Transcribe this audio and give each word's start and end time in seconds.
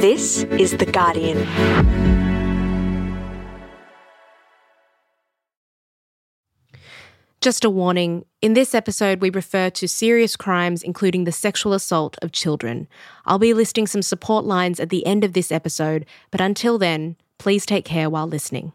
This 0.00 0.44
is 0.44 0.76
The 0.76 0.86
Guardian. 0.86 1.38
Just 7.40 7.64
a 7.64 7.70
warning 7.70 8.24
in 8.40 8.54
this 8.54 8.76
episode, 8.76 9.20
we 9.20 9.30
refer 9.30 9.70
to 9.70 9.88
serious 9.88 10.36
crimes, 10.36 10.84
including 10.84 11.24
the 11.24 11.32
sexual 11.32 11.72
assault 11.72 12.16
of 12.22 12.30
children. 12.30 12.86
I'll 13.26 13.40
be 13.40 13.52
listing 13.52 13.88
some 13.88 14.02
support 14.02 14.44
lines 14.44 14.78
at 14.78 14.90
the 14.90 15.04
end 15.04 15.24
of 15.24 15.32
this 15.32 15.50
episode, 15.50 16.06
but 16.30 16.40
until 16.40 16.78
then, 16.78 17.16
please 17.38 17.66
take 17.66 17.84
care 17.84 18.08
while 18.08 18.28
listening. 18.28 18.70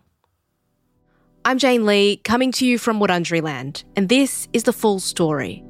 I'm 1.46 1.58
Jane 1.58 1.86
Lee, 1.86 2.18
coming 2.18 2.52
to 2.52 2.66
you 2.66 2.78
from 2.78 3.00
Wurundjeri 3.00 3.42
Land, 3.42 3.86
and 3.96 4.10
this 4.10 4.50
is 4.52 4.64
the 4.64 4.74
full 4.74 5.00
story. 5.00 5.64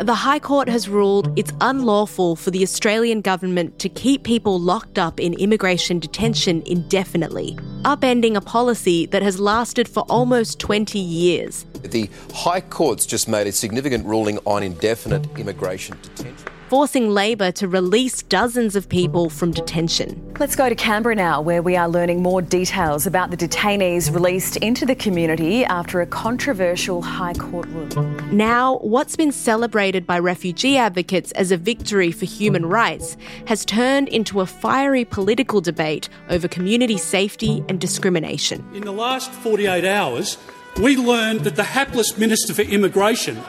The 0.00 0.14
High 0.14 0.40
Court 0.40 0.68
has 0.68 0.88
ruled 0.88 1.32
it's 1.38 1.52
unlawful 1.60 2.34
for 2.34 2.50
the 2.50 2.64
Australian 2.64 3.20
government 3.20 3.78
to 3.78 3.88
keep 3.88 4.24
people 4.24 4.58
locked 4.58 4.98
up 4.98 5.20
in 5.20 5.34
immigration 5.34 6.00
detention 6.00 6.64
indefinitely, 6.66 7.56
upending 7.84 8.34
a 8.34 8.40
policy 8.40 9.06
that 9.06 9.22
has 9.22 9.38
lasted 9.38 9.88
for 9.88 10.00
almost 10.08 10.58
20 10.58 10.98
years. 10.98 11.64
The 11.82 12.10
High 12.34 12.62
Court's 12.62 13.06
just 13.06 13.28
made 13.28 13.46
a 13.46 13.52
significant 13.52 14.04
ruling 14.04 14.40
on 14.46 14.64
indefinite 14.64 15.28
immigration 15.38 15.96
detention 16.02 16.53
forcing 16.68 17.10
Labor 17.10 17.52
to 17.52 17.68
release 17.68 18.22
dozens 18.22 18.74
of 18.74 18.88
people 18.88 19.28
from 19.28 19.52
detention. 19.52 20.34
Let's 20.38 20.56
go 20.56 20.68
to 20.68 20.74
Canberra 20.74 21.14
now, 21.14 21.40
where 21.40 21.62
we 21.62 21.76
are 21.76 21.88
learning 21.88 22.22
more 22.22 22.40
details 22.42 23.06
about 23.06 23.30
the 23.30 23.36
detainees 23.36 24.12
released 24.12 24.56
into 24.56 24.86
the 24.86 24.94
community 24.94 25.64
after 25.64 26.00
a 26.00 26.06
controversial 26.06 27.02
High 27.02 27.34
Court 27.34 27.66
ruling. 27.68 28.36
Now, 28.36 28.78
what's 28.78 29.16
been 29.16 29.32
celebrated 29.32 30.06
by 30.06 30.18
refugee 30.18 30.76
advocates 30.76 31.32
as 31.32 31.52
a 31.52 31.56
victory 31.56 32.10
for 32.10 32.24
human 32.24 32.66
rights 32.66 33.16
has 33.46 33.64
turned 33.64 34.08
into 34.08 34.40
a 34.40 34.46
fiery 34.46 35.04
political 35.04 35.60
debate 35.60 36.08
over 36.30 36.48
community 36.48 36.96
safety 36.96 37.62
and 37.68 37.80
discrimination. 37.80 38.64
In 38.74 38.84
the 38.84 38.92
last 38.92 39.30
48 39.30 39.84
hours, 39.84 40.38
we 40.78 40.96
learned 40.96 41.40
that 41.40 41.56
the 41.56 41.62
hapless 41.62 42.18
Minister 42.18 42.52
for 42.52 42.62
Immigration 42.62 43.40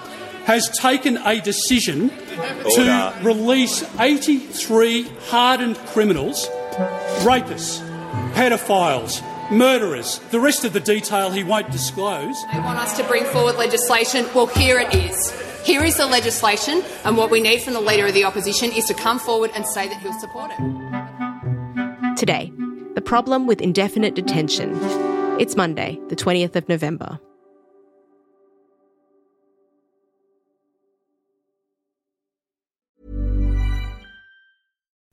has 0.46 0.70
taken 0.70 1.18
a 1.18 1.42
decision 1.42 2.10
to 2.10 3.14
release 3.24 3.84
83 4.00 5.04
hardened 5.28 5.78
criminals, 5.88 6.48
rapists, 7.24 7.82
pedophiles, 8.34 9.22
murderers. 9.52 10.20
The 10.30 10.40
rest 10.40 10.64
of 10.64 10.74
the 10.74 10.80
detail 10.80 11.32
he 11.32 11.44
won't 11.44 11.72
disclose. 11.72 12.36
They 12.54 12.60
want 12.60 12.80
us 12.80 12.96
to 12.98 13.04
bring 13.06 13.26
forward 13.26 13.56
legislation. 13.56 14.28
Well, 14.34 14.48
here 14.48 14.80
it 14.80 14.94
is. 14.94 15.34
Here 15.64 15.84
is 15.84 15.98
the 15.98 16.06
legislation, 16.06 16.84
and 17.04 17.18
what 17.18 17.32
we 17.32 17.42
need 17.42 17.64
from 17.64 17.74
the 17.74 17.82
Leader 17.82 18.06
of 18.06 18.14
the 18.14 18.24
Opposition 18.24 18.72
is 18.72 18.86
to 18.86 18.94
come 18.94 19.18
forward 19.18 19.50
and 19.56 19.66
say 19.66 19.88
that 19.88 20.00
he'll 20.00 20.20
support 20.20 20.52
it. 20.54 22.18
Today, 22.18 22.54
the 22.94 23.02
problem 23.02 23.48
with 23.48 23.62
indefinite 23.62 24.14
detention. 24.14 24.78
It's 25.40 25.56
Monday, 25.56 26.00
the 26.10 26.16
20th 26.16 26.56
of 26.56 26.70
November. 26.70 27.20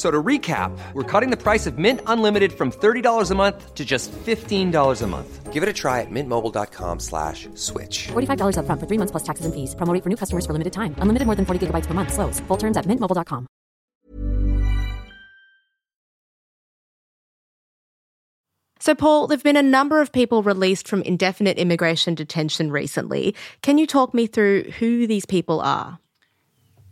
So 0.00 0.10
to 0.10 0.22
recap, 0.22 0.72
we're 0.94 1.02
cutting 1.02 1.28
the 1.28 1.36
price 1.36 1.66
of 1.66 1.76
Mint 1.76 2.00
Unlimited 2.06 2.54
from 2.54 2.72
$30 2.72 3.30
a 3.30 3.34
month 3.34 3.74
to 3.74 3.84
just 3.84 4.10
$15 4.12 5.02
a 5.02 5.06
month. 5.06 5.52
Give 5.52 5.62
it 5.62 5.68
a 5.68 5.74
try 5.74 6.00
at 6.00 6.10
mintmobile.com 6.10 7.00
slash 7.00 7.50
switch. 7.54 8.08
$45 8.08 8.56
up 8.56 8.64
front 8.64 8.80
for 8.80 8.86
three 8.86 8.96
months 8.96 9.10
plus 9.10 9.24
taxes 9.24 9.44
and 9.44 9.54
fees. 9.54 9.74
Promo 9.74 9.92
for 10.02 10.08
new 10.08 10.16
customers 10.16 10.46
for 10.46 10.54
limited 10.54 10.72
time. 10.72 10.94
Unlimited 11.00 11.26
more 11.26 11.34
than 11.34 11.44
40 11.44 11.66
gigabytes 11.66 11.86
per 11.86 11.92
month. 11.92 12.14
Slows. 12.14 12.40
Full 12.48 12.56
terms 12.56 12.78
at 12.78 12.86
mintmobile.com. 12.86 13.46
So, 18.78 18.94
Paul, 18.94 19.26
there 19.26 19.36
have 19.36 19.44
been 19.44 19.58
a 19.58 19.62
number 19.62 20.00
of 20.00 20.12
people 20.12 20.42
released 20.42 20.88
from 20.88 21.02
indefinite 21.02 21.58
immigration 21.58 22.14
detention 22.14 22.72
recently. 22.72 23.34
Can 23.60 23.76
you 23.76 23.86
talk 23.86 24.14
me 24.14 24.26
through 24.26 24.62
who 24.78 25.06
these 25.06 25.26
people 25.26 25.60
are? 25.60 25.98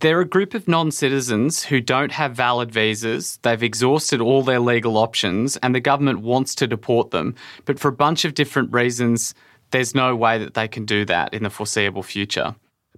They're 0.00 0.20
a 0.20 0.24
group 0.24 0.54
of 0.54 0.68
non 0.68 0.92
citizens 0.92 1.64
who 1.64 1.80
don't 1.80 2.12
have 2.12 2.36
valid 2.36 2.70
visas. 2.70 3.38
They've 3.42 3.62
exhausted 3.62 4.20
all 4.20 4.44
their 4.44 4.60
legal 4.60 4.96
options, 4.96 5.56
and 5.56 5.74
the 5.74 5.80
government 5.80 6.20
wants 6.20 6.54
to 6.56 6.68
deport 6.68 7.10
them. 7.10 7.34
But 7.64 7.80
for 7.80 7.88
a 7.88 7.92
bunch 7.92 8.24
of 8.24 8.34
different 8.34 8.72
reasons, 8.72 9.34
there's 9.72 9.96
no 9.96 10.14
way 10.14 10.38
that 10.38 10.54
they 10.54 10.68
can 10.68 10.84
do 10.84 11.04
that 11.06 11.34
in 11.34 11.42
the 11.42 11.50
foreseeable 11.50 12.04
future. 12.04 12.54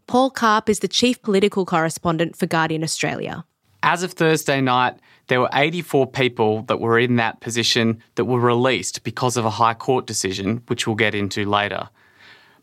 Paul 0.07 0.31
Karp 0.31 0.69
is 0.69 0.81
the 0.81 0.89
chief 0.89 1.23
political 1.23 1.65
correspondent 1.65 2.37
for 2.37 2.47
Guardian 2.47 2.83
Australia. 2.83 3.45
As 3.83 4.03
of 4.03 4.13
Thursday 4.13 4.61
night, 4.61 4.97
there 5.29 5.41
were 5.41 5.49
84 5.55 6.07
people 6.09 6.63
that 6.65 6.81
were 6.81 6.99
in 6.99 7.17
that 7.17 7.41
position 7.41 8.03
that 8.17 8.27
were 8.27 8.41
released 8.41 9.05
because 9.05 9.39
of 9.39 9.47
a 9.47 9.51
High 9.51 9.73
Court 9.73 10.07
decision, 10.07 10.63
which 10.67 10.87
we'll 10.87 10.97
get 10.97 11.15
into 11.15 11.49
later. 11.49 11.89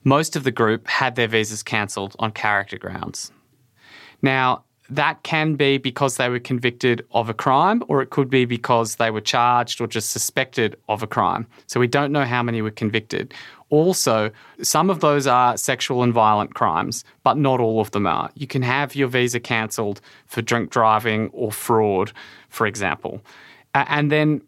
Most 0.04 0.36
of 0.36 0.44
the 0.44 0.52
group 0.52 0.88
had 0.88 1.16
their 1.16 1.28
visas 1.28 1.64
cancelled 1.64 2.16
on 2.20 2.32
character 2.34 2.78
grounds. 2.78 3.32
Now, 4.22 4.64
that 4.90 5.22
can 5.24 5.56
be 5.56 5.78
because 5.78 6.16
they 6.16 6.30
were 6.30 6.40
convicted 6.40 7.06
of 7.12 7.30
a 7.30 7.34
crime, 7.34 7.84
or 7.88 8.02
it 8.02 8.10
could 8.10 8.30
be 8.30 8.46
because 8.46 8.96
they 8.96 9.12
were 9.12 9.22
charged 9.22 9.82
or 9.82 9.88
just 9.88 10.12
suspected 10.12 10.78
of 10.88 11.04
a 11.04 11.08
crime. 11.08 11.46
So 11.68 11.80
we 11.80 11.88
don't 11.88 12.14
know 12.14 12.24
how 12.24 12.42
many 12.42 12.62
were 12.62 12.72
convicted. 12.72 13.34
Also, 13.70 14.32
some 14.62 14.90
of 14.90 15.02
those 15.02 15.28
are 15.28 15.58
sexual 15.58 16.04
and 16.04 16.14
violent 16.14 16.54
crimes, 16.54 17.04
but 17.24 17.38
not 17.38 17.60
all 17.60 17.82
of 17.82 17.92
them 17.92 18.08
are. 18.08 18.30
You 18.36 18.48
can 18.48 18.62
have 18.62 18.96
your 18.96 19.10
visa 19.10 19.42
cancelled 19.42 20.00
for 20.26 20.42
drink 20.42 20.70
driving 20.70 21.30
or 21.34 21.52
fraud, 21.52 22.14
for 22.48 22.66
example. 22.66 23.22
And 23.74 24.10
then 24.10 24.42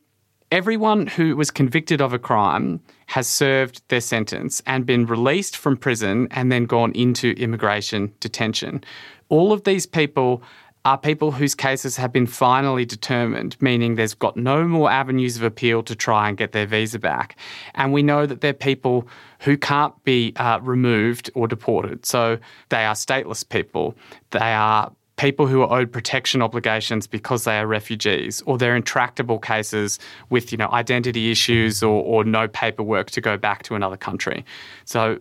everyone 0.51 1.07
who 1.07 1.35
was 1.35 1.51
convicted 1.51 2.01
of 2.01 2.13
a 2.13 2.19
crime 2.19 2.79
has 3.07 3.27
served 3.27 3.81
their 3.89 4.01
sentence 4.01 4.61
and 4.65 4.85
been 4.85 5.05
released 5.05 5.55
from 5.55 5.77
prison 5.77 6.27
and 6.31 6.51
then 6.51 6.65
gone 6.65 6.91
into 6.93 7.31
immigration 7.37 8.11
detention 8.19 8.83
all 9.29 9.53
of 9.53 9.63
these 9.63 9.85
people 9.85 10.41
are 10.85 10.97
people 10.97 11.31
whose 11.31 11.55
cases 11.55 11.97
have 11.97 12.11
been 12.11 12.25
finally 12.25 12.85
determined, 12.85 13.57
meaning 13.61 13.95
there's 13.95 14.13
got 14.13 14.37
no 14.37 14.65
more 14.65 14.89
avenues 14.89 15.35
of 15.35 15.43
appeal 15.43 15.83
to 15.83 15.95
try 15.95 16.29
and 16.29 16.37
get 16.37 16.53
their 16.53 16.65
visa 16.65 16.97
back. 16.97 17.37
And 17.75 17.91
we 17.91 18.01
know 18.01 18.25
that 18.25 18.41
they're 18.41 18.53
people 18.53 19.07
who 19.39 19.57
can't 19.57 19.93
be 20.03 20.33
uh, 20.37 20.59
removed 20.61 21.29
or 21.35 21.47
deported. 21.47 22.05
So 22.05 22.39
they 22.69 22.85
are 22.85 22.95
stateless 22.95 23.47
people. 23.47 23.95
They 24.31 24.53
are 24.53 24.91
people 25.19 25.47
who 25.47 25.61
are 25.61 25.79
owed 25.79 25.91
protection 25.91 26.41
obligations 26.41 27.05
because 27.05 27.43
they 27.43 27.59
are 27.59 27.67
refugees, 27.67 28.41
or 28.45 28.57
they're 28.57 28.75
intractable 28.75 29.37
cases 29.37 29.99
with 30.29 30.51
you 30.51 30.57
know 30.57 30.69
identity 30.69 31.29
issues 31.29 31.83
or, 31.83 32.03
or 32.03 32.23
no 32.23 32.47
paperwork 32.47 33.11
to 33.11 33.21
go 33.21 33.37
back 33.37 33.61
to 33.63 33.75
another 33.75 33.97
country. 33.97 34.45
So 34.85 35.19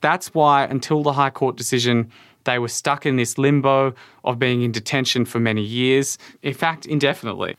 that's 0.00 0.32
why 0.34 0.64
until 0.64 1.02
the 1.02 1.12
High 1.12 1.30
Court 1.30 1.56
decision 1.56 2.10
they 2.44 2.58
were 2.58 2.68
stuck 2.68 3.06
in 3.06 3.16
this 3.16 3.38
limbo 3.38 3.94
of 4.22 4.38
being 4.38 4.62
in 4.62 4.70
detention 4.70 5.24
for 5.24 5.40
many 5.40 5.62
years, 5.62 6.18
in 6.42 6.52
fact, 6.52 6.84
indefinitely. 6.84 7.56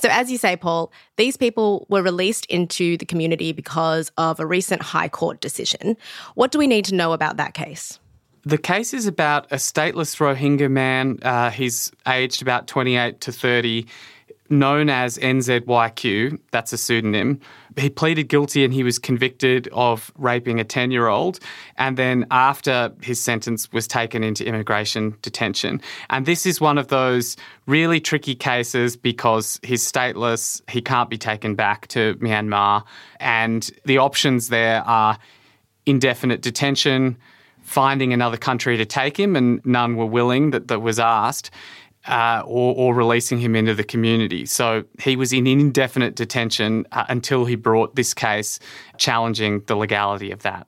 So, 0.00 0.08
as 0.10 0.30
you 0.30 0.38
say, 0.38 0.56
Paul, 0.56 0.90
these 1.16 1.36
people 1.36 1.86
were 1.90 2.02
released 2.02 2.46
into 2.46 2.96
the 2.96 3.04
community 3.04 3.52
because 3.52 4.10
of 4.16 4.40
a 4.40 4.46
recent 4.46 4.82
High 4.82 5.08
Court 5.08 5.40
decision. 5.40 5.96
What 6.34 6.50
do 6.50 6.58
we 6.58 6.66
need 6.66 6.86
to 6.86 6.94
know 6.94 7.12
about 7.12 7.36
that 7.36 7.54
case? 7.54 8.00
The 8.46 8.58
case 8.58 8.92
is 8.92 9.06
about 9.06 9.46
a 9.50 9.56
stateless 9.56 10.16
Rohingya 10.18 10.70
man. 10.70 11.18
Uh, 11.22 11.50
he's 11.50 11.90
aged 12.06 12.42
about 12.42 12.66
28 12.66 13.20
to 13.22 13.32
30 13.32 13.86
known 14.50 14.90
as 14.90 15.16
NZYQ, 15.18 16.38
that's 16.50 16.72
a 16.72 16.78
pseudonym. 16.78 17.40
He 17.76 17.88
pleaded 17.90 18.24
guilty 18.24 18.64
and 18.64 18.72
he 18.72 18.82
was 18.82 18.98
convicted 18.98 19.68
of 19.72 20.12
raping 20.16 20.60
a 20.60 20.64
10 20.64 20.90
year 20.90 21.08
old. 21.08 21.40
And 21.76 21.96
then 21.96 22.26
after 22.30 22.92
his 23.02 23.20
sentence 23.20 23.72
was 23.72 23.88
taken 23.88 24.22
into 24.22 24.44
immigration 24.44 25.16
detention. 25.22 25.80
And 26.10 26.26
this 26.26 26.46
is 26.46 26.60
one 26.60 26.78
of 26.78 26.88
those 26.88 27.36
really 27.66 28.00
tricky 28.00 28.34
cases 28.34 28.96
because 28.96 29.58
he's 29.62 29.90
stateless, 29.90 30.60
he 30.68 30.82
can't 30.82 31.10
be 31.10 31.18
taken 31.18 31.54
back 31.54 31.88
to 31.88 32.14
Myanmar. 32.16 32.84
And 33.20 33.68
the 33.84 33.98
options 33.98 34.48
there 34.48 34.82
are 34.86 35.18
indefinite 35.86 36.42
detention, 36.42 37.16
finding 37.64 38.12
another 38.12 38.36
country 38.36 38.76
to 38.76 38.84
take 38.84 39.18
him, 39.18 39.34
and 39.34 39.60
none 39.64 39.96
were 39.96 40.06
willing 40.06 40.50
that, 40.50 40.68
that 40.68 40.80
was 40.80 41.00
asked 41.00 41.50
uh, 42.06 42.42
or, 42.44 42.74
or, 42.76 42.94
releasing 42.94 43.38
him 43.38 43.56
into 43.56 43.74
the 43.74 43.84
community. 43.84 44.44
So 44.44 44.84
he 45.00 45.16
was 45.16 45.32
in 45.32 45.46
indefinite 45.46 46.14
detention 46.14 46.86
uh, 46.92 47.06
until 47.08 47.46
he 47.46 47.56
brought 47.56 47.96
this 47.96 48.12
case 48.12 48.58
challenging 48.98 49.62
the 49.66 49.74
legality 49.74 50.30
of 50.30 50.42
that. 50.42 50.66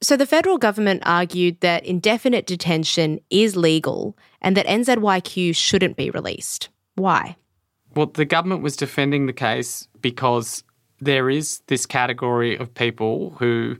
So 0.00 0.16
the 0.16 0.26
federal 0.26 0.58
government 0.58 1.02
argued 1.04 1.60
that 1.60 1.84
indefinite 1.84 2.46
detention 2.46 3.20
is 3.30 3.56
legal 3.56 4.16
and 4.40 4.56
that 4.56 4.66
NZYQ 4.66 5.54
shouldn't 5.54 5.96
be 5.96 6.10
released. 6.10 6.68
Why? 6.94 7.36
Well, 7.94 8.06
the 8.06 8.24
government 8.24 8.62
was 8.62 8.76
defending 8.76 9.26
the 9.26 9.32
case 9.32 9.88
because 10.00 10.62
there 11.00 11.28
is 11.28 11.60
this 11.66 11.84
category 11.84 12.56
of 12.56 12.72
people 12.72 13.34
who 13.38 13.76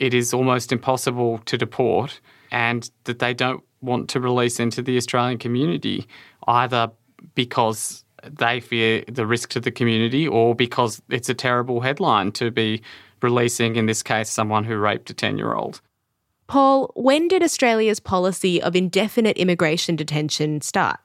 it 0.00 0.14
is 0.14 0.34
almost 0.34 0.72
impossible 0.72 1.38
to 1.44 1.56
deport 1.56 2.20
and 2.50 2.90
that 3.04 3.20
they 3.20 3.34
don't 3.34 3.62
want 3.82 4.08
to 4.08 4.18
release 4.18 4.58
into 4.58 4.82
the 4.82 4.96
Australian 4.96 5.38
community, 5.38 6.06
either 6.48 6.90
because 7.34 8.04
they 8.24 8.60
fear 8.60 9.04
the 9.06 9.26
risk 9.26 9.50
to 9.50 9.60
the 9.60 9.70
community 9.70 10.26
or 10.26 10.54
because 10.54 11.00
it's 11.10 11.28
a 11.28 11.34
terrible 11.34 11.80
headline 11.82 12.32
to 12.32 12.50
be 12.50 12.82
releasing, 13.22 13.76
in 13.76 13.86
this 13.86 14.02
case, 14.02 14.30
someone 14.30 14.64
who 14.64 14.76
raped 14.76 15.10
a 15.10 15.14
10 15.14 15.36
year 15.36 15.52
old. 15.52 15.80
Paul, 16.46 16.90
when 16.96 17.28
did 17.28 17.42
Australia's 17.42 18.00
policy 18.00 18.60
of 18.60 18.74
indefinite 18.74 19.36
immigration 19.36 19.96
detention 19.96 20.62
start? 20.62 20.98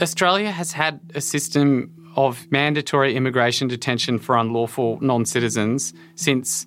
Australia 0.00 0.50
has 0.50 0.72
had 0.72 1.00
a 1.14 1.20
system 1.20 1.94
of 2.16 2.50
mandatory 2.50 3.14
immigration 3.14 3.68
detention 3.68 4.18
for 4.18 4.36
unlawful 4.36 4.98
non 5.00 5.24
citizens 5.24 5.92
since 6.16 6.66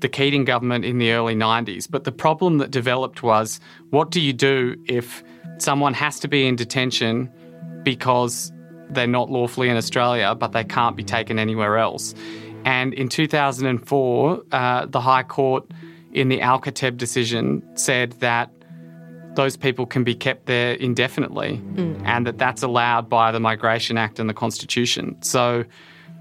the 0.00 0.08
Keating 0.08 0.44
government 0.44 0.84
in 0.84 0.98
the 0.98 1.12
early 1.12 1.34
90s. 1.34 1.90
But 1.90 2.04
the 2.04 2.12
problem 2.12 2.58
that 2.58 2.70
developed 2.70 3.22
was 3.22 3.60
what 3.90 4.10
do 4.10 4.20
you 4.20 4.32
do 4.32 4.76
if 4.86 5.22
someone 5.58 5.94
has 5.94 6.20
to 6.20 6.28
be 6.28 6.46
in 6.46 6.56
detention 6.56 7.30
because 7.82 8.52
they're 8.90 9.06
not 9.06 9.30
lawfully 9.30 9.68
in 9.68 9.76
Australia, 9.76 10.34
but 10.34 10.52
they 10.52 10.64
can't 10.64 10.96
be 10.96 11.04
taken 11.04 11.38
anywhere 11.38 11.78
else? 11.78 12.14
And 12.64 12.92
in 12.94 13.08
2004, 13.08 14.42
uh, 14.52 14.86
the 14.86 15.00
High 15.00 15.22
Court 15.22 15.64
in 16.12 16.28
the 16.28 16.40
Al-Kateb 16.40 16.96
decision 16.96 17.62
said 17.76 18.12
that 18.20 18.50
those 19.34 19.56
people 19.56 19.86
can 19.86 20.02
be 20.04 20.14
kept 20.14 20.46
there 20.46 20.72
indefinitely 20.74 21.62
mm. 21.74 22.02
and 22.04 22.26
that 22.26 22.38
that's 22.38 22.62
allowed 22.62 23.08
by 23.08 23.30
the 23.30 23.38
Migration 23.38 23.96
Act 23.96 24.18
and 24.18 24.28
the 24.28 24.34
Constitution. 24.34 25.16
So 25.22 25.64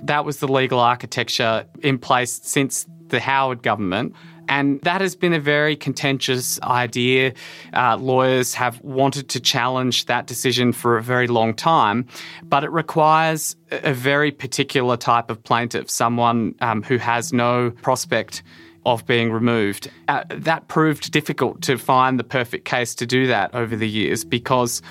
that 0.04 0.24
was 0.24 0.38
the 0.38 0.48
legal 0.48 0.80
architecture 0.80 1.66
in 1.82 1.98
place 1.98 2.40
since 2.44 2.86
the 3.09 3.19
Howard 3.19 3.63
government. 3.63 4.13
And 4.50 4.80
that 4.81 5.01
has 5.01 5.15
been 5.15 5.33
a 5.33 5.39
very 5.39 5.75
contentious 5.75 6.59
idea. 6.62 7.33
Uh, 7.74 7.98
lawyers 7.98 8.54
have 8.54 8.81
wanted 8.81 9.27
to 9.30 9.39
challenge 9.39 10.06
that 10.06 10.25
decision 10.25 10.71
for 10.71 10.98
a 10.98 11.04
very 11.04 11.27
long 11.27 11.54
time, 11.54 12.06
but 12.44 12.63
it 12.63 12.71
requires 12.71 13.56
a 13.71 13.94
very 13.94 14.31
particular 14.31 14.95
type 14.95 15.30
of 15.30 15.44
plaintiff, 15.44 15.89
someone 15.89 16.56
um, 16.62 16.81
who 16.81 16.98
has 16.98 17.33
no 17.33 17.71
prospect 17.71 18.42
of 18.86 19.06
being 19.06 19.33
removed. 19.33 19.92
Uh, 20.07 20.24
that 20.30 20.69
proved 20.69 21.12
difficult 21.12 21.62
to 21.62 21.77
find 21.77 22.18
the 22.18 22.24
perfect 22.24 22.63
case 22.63 22.95
to 22.95 23.06
do 23.06 23.27
that 23.27 23.54
over 23.54 23.75
the 23.75 23.88
years 23.88 24.24
because 24.24 24.81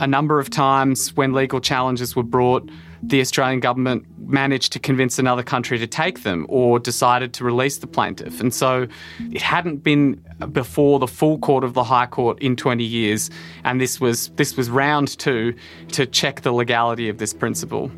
a 0.00 0.06
number 0.06 0.40
of 0.40 0.50
times 0.50 1.14
when 1.14 1.32
legal 1.32 1.60
challenges 1.60 2.16
were 2.16 2.24
brought, 2.24 2.68
the 3.02 3.20
Australian 3.20 3.60
government 3.60 4.06
managed 4.18 4.72
to 4.72 4.78
convince 4.78 5.18
another 5.18 5.42
country 5.42 5.78
to 5.78 5.86
take 5.86 6.22
them 6.22 6.46
or 6.48 6.78
decided 6.78 7.32
to 7.34 7.44
release 7.44 7.78
the 7.78 7.86
plaintiff. 7.86 8.40
And 8.40 8.52
so 8.52 8.86
it 9.30 9.42
hadn't 9.42 9.78
been 9.78 10.22
before 10.52 10.98
the 10.98 11.06
full 11.06 11.38
court 11.38 11.64
of 11.64 11.74
the 11.74 11.84
High 11.84 12.06
Court 12.06 12.38
in 12.40 12.56
20 12.56 12.84
years, 12.84 13.30
and 13.64 13.80
this 13.80 14.00
was 14.00 14.28
this 14.36 14.56
was 14.56 14.70
round 14.70 15.18
two 15.18 15.54
to 15.92 16.06
check 16.06 16.42
the 16.42 16.52
legality 16.52 17.08
of 17.08 17.18
this 17.18 17.32
principle. 17.32 17.90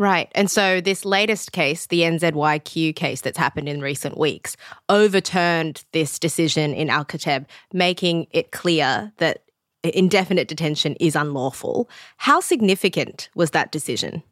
Right. 0.00 0.32
And 0.34 0.50
so 0.50 0.80
this 0.80 1.04
latest 1.04 1.52
case, 1.52 1.86
the 1.86 2.00
NZYQ 2.00 2.96
case 2.96 3.20
that's 3.20 3.36
happened 3.36 3.68
in 3.68 3.82
recent 3.82 4.16
weeks, 4.16 4.56
overturned 4.88 5.84
this 5.92 6.18
decision 6.18 6.72
in 6.72 6.88
Al-Kateb, 6.88 7.44
making 7.74 8.26
it 8.30 8.50
clear 8.50 9.12
that 9.18 9.42
indefinite 9.84 10.48
detention 10.48 10.94
is 11.00 11.16
unlawful. 11.16 11.88
How 12.18 12.40
significant 12.40 13.28
was 13.34 13.50
that 13.50 13.72
decision? 13.72 14.22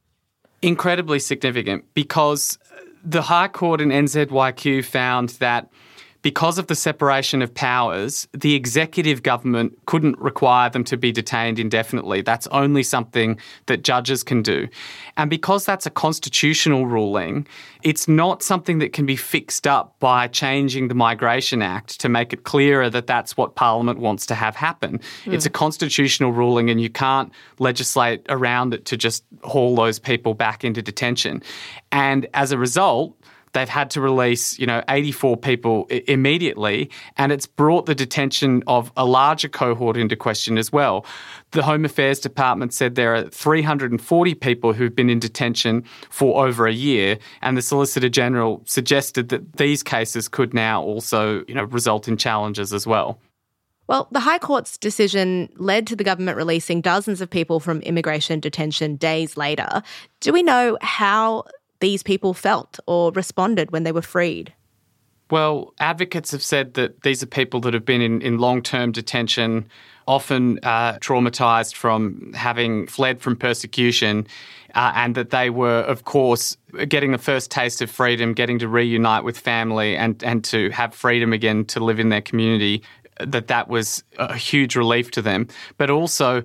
Incredibly 0.60 1.18
significant 1.18 1.84
because 1.94 2.58
the 3.04 3.22
High 3.22 3.48
Court 3.48 3.80
in 3.80 3.90
NZYQ 3.90 4.84
found 4.84 5.30
that 5.40 5.68
because 6.28 6.58
of 6.58 6.66
the 6.66 6.74
separation 6.74 7.40
of 7.40 7.54
powers, 7.54 8.28
the 8.34 8.54
executive 8.54 9.22
government 9.22 9.72
couldn't 9.86 10.18
require 10.18 10.68
them 10.68 10.84
to 10.84 10.94
be 10.94 11.10
detained 11.10 11.58
indefinitely. 11.58 12.20
That's 12.20 12.46
only 12.48 12.82
something 12.82 13.38
that 13.64 13.82
judges 13.82 14.22
can 14.22 14.42
do. 14.42 14.68
And 15.16 15.30
because 15.30 15.64
that's 15.64 15.86
a 15.86 15.90
constitutional 15.90 16.86
ruling, 16.86 17.46
it's 17.82 18.08
not 18.08 18.42
something 18.42 18.78
that 18.80 18.92
can 18.92 19.06
be 19.06 19.16
fixed 19.16 19.66
up 19.66 19.98
by 20.00 20.28
changing 20.28 20.88
the 20.88 20.94
Migration 20.94 21.62
Act 21.62 21.98
to 22.00 22.10
make 22.10 22.34
it 22.34 22.44
clearer 22.44 22.90
that 22.90 23.06
that's 23.06 23.34
what 23.38 23.54
Parliament 23.54 23.98
wants 23.98 24.26
to 24.26 24.34
have 24.34 24.54
happen. 24.54 24.98
Mm. 25.24 25.32
It's 25.32 25.46
a 25.46 25.50
constitutional 25.64 26.32
ruling, 26.32 26.68
and 26.68 26.78
you 26.78 26.90
can't 26.90 27.32
legislate 27.58 28.20
around 28.28 28.74
it 28.74 28.84
to 28.84 28.98
just 28.98 29.24
haul 29.44 29.74
those 29.74 29.98
people 29.98 30.34
back 30.34 30.62
into 30.62 30.82
detention. 30.82 31.42
And 31.90 32.26
as 32.34 32.52
a 32.52 32.58
result, 32.58 33.16
they've 33.52 33.68
had 33.68 33.90
to 33.90 34.00
release, 34.00 34.58
you 34.58 34.66
know, 34.66 34.82
84 34.88 35.36
people 35.36 35.86
I- 35.90 36.02
immediately, 36.08 36.90
and 37.16 37.32
it's 37.32 37.46
brought 37.46 37.86
the 37.86 37.94
detention 37.94 38.62
of 38.66 38.92
a 38.96 39.04
larger 39.04 39.48
cohort 39.48 39.96
into 39.96 40.16
question 40.16 40.58
as 40.58 40.72
well. 40.72 41.04
The 41.52 41.62
Home 41.62 41.84
Affairs 41.84 42.20
Department 42.20 42.74
said 42.74 42.94
there 42.94 43.14
are 43.14 43.22
340 43.28 44.34
people 44.34 44.72
who've 44.72 44.94
been 44.94 45.10
in 45.10 45.18
detention 45.18 45.84
for 46.10 46.46
over 46.46 46.66
a 46.66 46.72
year, 46.72 47.18
and 47.42 47.56
the 47.56 47.62
Solicitor 47.62 48.08
General 48.08 48.62
suggested 48.66 49.28
that 49.30 49.56
these 49.56 49.82
cases 49.82 50.28
could 50.28 50.52
now 50.52 50.82
also, 50.82 51.44
you 51.48 51.54
know, 51.54 51.64
result 51.64 52.08
in 52.08 52.16
challenges 52.16 52.72
as 52.72 52.86
well. 52.86 53.18
Well, 53.88 54.06
the 54.12 54.20
High 54.20 54.38
Court's 54.38 54.76
decision 54.76 55.48
led 55.56 55.86
to 55.86 55.96
the 55.96 56.04
government 56.04 56.36
releasing 56.36 56.82
dozens 56.82 57.22
of 57.22 57.30
people 57.30 57.58
from 57.58 57.80
immigration 57.80 58.38
detention 58.38 58.96
days 58.96 59.38
later. 59.38 59.82
Do 60.20 60.30
we 60.30 60.42
know 60.42 60.76
how 60.82 61.44
these 61.80 62.02
people 62.02 62.34
felt 62.34 62.78
or 62.86 63.12
responded 63.12 63.70
when 63.70 63.84
they 63.84 63.92
were 63.92 64.02
freed? 64.02 64.52
Well, 65.30 65.74
advocates 65.78 66.30
have 66.32 66.42
said 66.42 66.74
that 66.74 67.02
these 67.02 67.22
are 67.22 67.26
people 67.26 67.60
that 67.60 67.74
have 67.74 67.84
been 67.84 68.00
in, 68.00 68.22
in 68.22 68.38
long 68.38 68.62
term 68.62 68.92
detention, 68.92 69.68
often 70.06 70.58
uh, 70.62 70.94
traumatized 71.00 71.74
from 71.74 72.32
having 72.32 72.86
fled 72.86 73.20
from 73.20 73.36
persecution, 73.36 74.26
uh, 74.74 74.92
and 74.94 75.14
that 75.16 75.28
they 75.28 75.50
were, 75.50 75.80
of 75.80 76.04
course, 76.04 76.56
getting 76.88 77.12
the 77.12 77.18
first 77.18 77.50
taste 77.50 77.82
of 77.82 77.90
freedom, 77.90 78.32
getting 78.32 78.58
to 78.60 78.68
reunite 78.68 79.22
with 79.22 79.38
family 79.38 79.96
and, 79.96 80.24
and 80.24 80.44
to 80.44 80.70
have 80.70 80.94
freedom 80.94 81.32
again 81.34 81.64
to 81.66 81.80
live 81.80 82.00
in 82.00 82.08
their 82.08 82.22
community, 82.22 82.82
that 83.20 83.48
that 83.48 83.68
was 83.68 84.02
a 84.18 84.34
huge 84.34 84.76
relief 84.76 85.10
to 85.10 85.20
them. 85.20 85.46
But 85.76 85.90
also, 85.90 86.42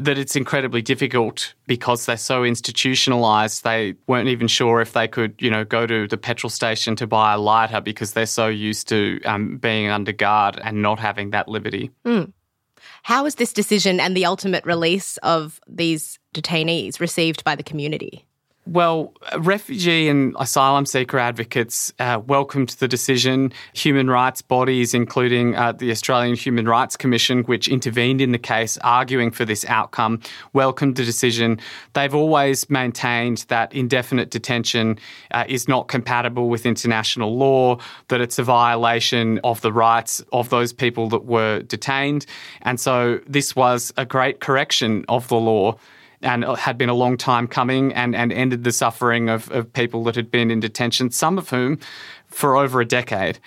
that 0.00 0.18
it's 0.18 0.36
incredibly 0.36 0.82
difficult 0.82 1.54
because 1.66 2.06
they're 2.06 2.16
so 2.16 2.44
institutionalized. 2.44 3.64
They 3.64 3.94
weren't 4.06 4.28
even 4.28 4.48
sure 4.48 4.80
if 4.80 4.92
they 4.92 5.08
could, 5.08 5.34
you 5.38 5.50
know, 5.50 5.64
go 5.64 5.86
to 5.86 6.06
the 6.06 6.16
petrol 6.16 6.50
station 6.50 6.96
to 6.96 7.06
buy 7.06 7.34
a 7.34 7.38
lighter 7.38 7.80
because 7.80 8.12
they're 8.12 8.26
so 8.26 8.48
used 8.48 8.88
to 8.88 9.20
um, 9.24 9.56
being 9.58 9.88
under 9.88 10.12
guard 10.12 10.58
and 10.62 10.82
not 10.82 10.98
having 10.98 11.30
that 11.30 11.48
liberty. 11.48 11.90
Mm. 12.04 12.32
How 13.02 13.24
is 13.26 13.36
this 13.36 13.52
decision 13.52 14.00
and 14.00 14.16
the 14.16 14.26
ultimate 14.26 14.64
release 14.66 15.16
of 15.18 15.60
these 15.68 16.18
detainees 16.34 17.00
received 17.00 17.44
by 17.44 17.54
the 17.54 17.62
community? 17.62 18.25
Well, 18.68 19.12
refugee 19.38 20.08
and 20.08 20.34
asylum 20.40 20.86
seeker 20.86 21.20
advocates 21.20 21.92
uh, 22.00 22.20
welcomed 22.26 22.70
the 22.70 22.88
decision. 22.88 23.52
Human 23.74 24.10
rights 24.10 24.42
bodies, 24.42 24.92
including 24.92 25.54
uh, 25.54 25.70
the 25.70 25.92
Australian 25.92 26.34
Human 26.34 26.66
Rights 26.66 26.96
Commission, 26.96 27.44
which 27.44 27.68
intervened 27.68 28.20
in 28.20 28.32
the 28.32 28.38
case, 28.38 28.76
arguing 28.78 29.30
for 29.30 29.44
this 29.44 29.64
outcome, 29.66 30.20
welcomed 30.52 30.96
the 30.96 31.04
decision. 31.04 31.60
They've 31.92 32.14
always 32.14 32.68
maintained 32.68 33.44
that 33.48 33.72
indefinite 33.72 34.30
detention 34.30 34.98
uh, 35.30 35.44
is 35.46 35.68
not 35.68 35.86
compatible 35.86 36.48
with 36.48 36.66
international 36.66 37.36
law, 37.36 37.78
that 38.08 38.20
it's 38.20 38.40
a 38.40 38.42
violation 38.42 39.38
of 39.44 39.60
the 39.60 39.72
rights 39.72 40.24
of 40.32 40.48
those 40.48 40.72
people 40.72 41.08
that 41.10 41.24
were 41.24 41.62
detained. 41.62 42.26
And 42.62 42.80
so 42.80 43.20
this 43.28 43.54
was 43.54 43.92
a 43.96 44.04
great 44.04 44.40
correction 44.40 45.04
of 45.08 45.28
the 45.28 45.36
law 45.36 45.78
and 46.26 46.44
had 46.44 46.76
been 46.76 46.88
a 46.88 46.94
long 46.94 47.16
time 47.16 47.46
coming 47.46 47.94
and, 47.94 48.14
and 48.14 48.32
ended 48.32 48.64
the 48.64 48.72
suffering 48.72 49.30
of, 49.30 49.50
of 49.52 49.72
people 49.72 50.02
that 50.04 50.16
had 50.16 50.30
been 50.30 50.50
in 50.50 50.60
detention, 50.60 51.10
some 51.10 51.38
of 51.38 51.48
whom 51.50 51.78
for 52.26 52.56
over 52.56 52.80
a 52.80 52.84
decade. 52.84 53.38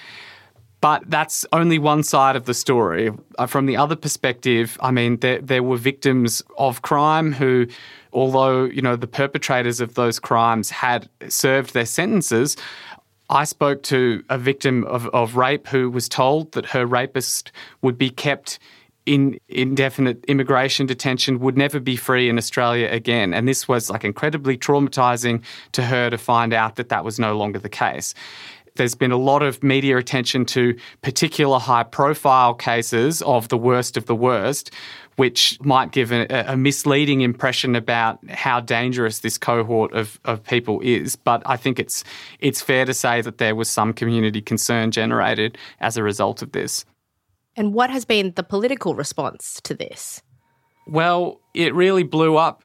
But 0.82 1.10
that's 1.10 1.46
only 1.52 1.78
one 1.78 2.04
side 2.04 2.38
of 2.38 2.46
the 2.46 2.54
story. 2.54 3.12
Uh, 3.38 3.48
from 3.48 3.66
the 3.66 3.76
other 3.76 3.98
perspective, 3.98 4.78
I 4.82 4.92
mean, 4.92 5.18
there, 5.18 5.42
there 5.42 5.62
were 5.62 5.76
victims 5.76 6.42
of 6.58 6.82
crime 6.82 7.34
who, 7.34 7.68
although, 8.14 8.64
you 8.64 8.82
know, 8.82 8.96
the 8.96 9.08
perpetrators 9.08 9.82
of 9.82 9.96
those 9.96 10.20
crimes 10.20 10.70
had 10.70 11.10
served 11.28 11.74
their 11.74 11.86
sentences, 11.86 12.56
I 13.30 13.44
spoke 13.44 13.84
to 13.84 14.24
a 14.30 14.38
victim 14.38 14.86
of, 14.86 15.08
of 15.08 15.36
rape 15.36 15.68
who 15.68 15.90
was 15.90 16.08
told 16.08 16.54
that 16.54 16.68
her 16.68 16.86
rapist 16.86 17.52
would 17.82 17.98
be 17.98 18.10
kept 18.10 18.58
in 19.10 19.39
indefinite 19.50 20.24
immigration 20.25 20.86
detention 20.86 21.39
would 21.39 21.58
never 21.58 21.80
be 21.80 21.96
free 21.96 22.30
in 22.30 22.38
Australia 22.38 22.88
again. 22.92 23.34
And 23.34 23.48
this 23.48 23.68
was 23.68 23.89
like 23.89 24.04
incredibly 24.04 24.56
traumatizing 24.56 25.42
to 25.72 25.82
her 25.82 26.12
to 26.12 26.18
find 26.20 26.54
out 26.54 26.75
that 26.75 26.89
that 26.89 27.04
was 27.04 27.18
no 27.18 27.36
longer 27.36 27.58
the 27.58 27.70
case. 27.70 28.13
There's 28.75 28.94
been 28.94 29.12
a 29.12 29.18
lot 29.18 29.42
of 29.42 29.63
media 29.63 29.98
attention 29.98 30.46
to 30.46 30.78
particular 31.01 31.58
high 31.58 31.82
profile 31.82 32.54
cases 32.54 33.24
of 33.24 33.48
the 33.50 33.58
worst 33.58 33.98
of 33.98 34.06
the 34.06 34.13
worst, 34.13 34.70
which 35.16 35.58
might 35.62 35.92
give 35.92 36.12
a, 36.12 36.28
a, 36.48 36.56
misleading 36.56 37.22
impression 37.22 37.75
about 37.75 38.20
how 38.30 38.60
dangerous 38.60 39.20
this 39.20 39.39
cohort 39.39 39.92
of, 39.94 40.20
of 40.24 40.44
people 40.44 40.82
is. 40.82 41.16
But 41.16 41.42
I 41.48 41.58
think 41.58 41.80
it's 41.80 42.04
it's 42.42 42.62
fair 42.62 42.86
to 42.86 42.94
say 42.94 43.22
that 43.22 43.39
there 43.39 43.56
was 43.56 43.70
some 43.70 43.92
community 43.92 44.39
concern 44.39 44.92
generated 44.92 45.58
as 45.80 45.98
a 45.98 46.04
result 46.04 46.44
of 46.44 46.51
this. 46.51 46.86
And 47.60 47.74
what 47.74 47.89
has 47.89 48.06
been 48.06 48.32
the 48.38 48.44
political 48.44 48.96
response 48.96 49.60
to 49.66 49.74
this? 49.74 50.22
Well, 50.88 51.42
it 51.54 51.75
really 51.75 52.04
blew 52.04 52.38
up. 52.38 52.63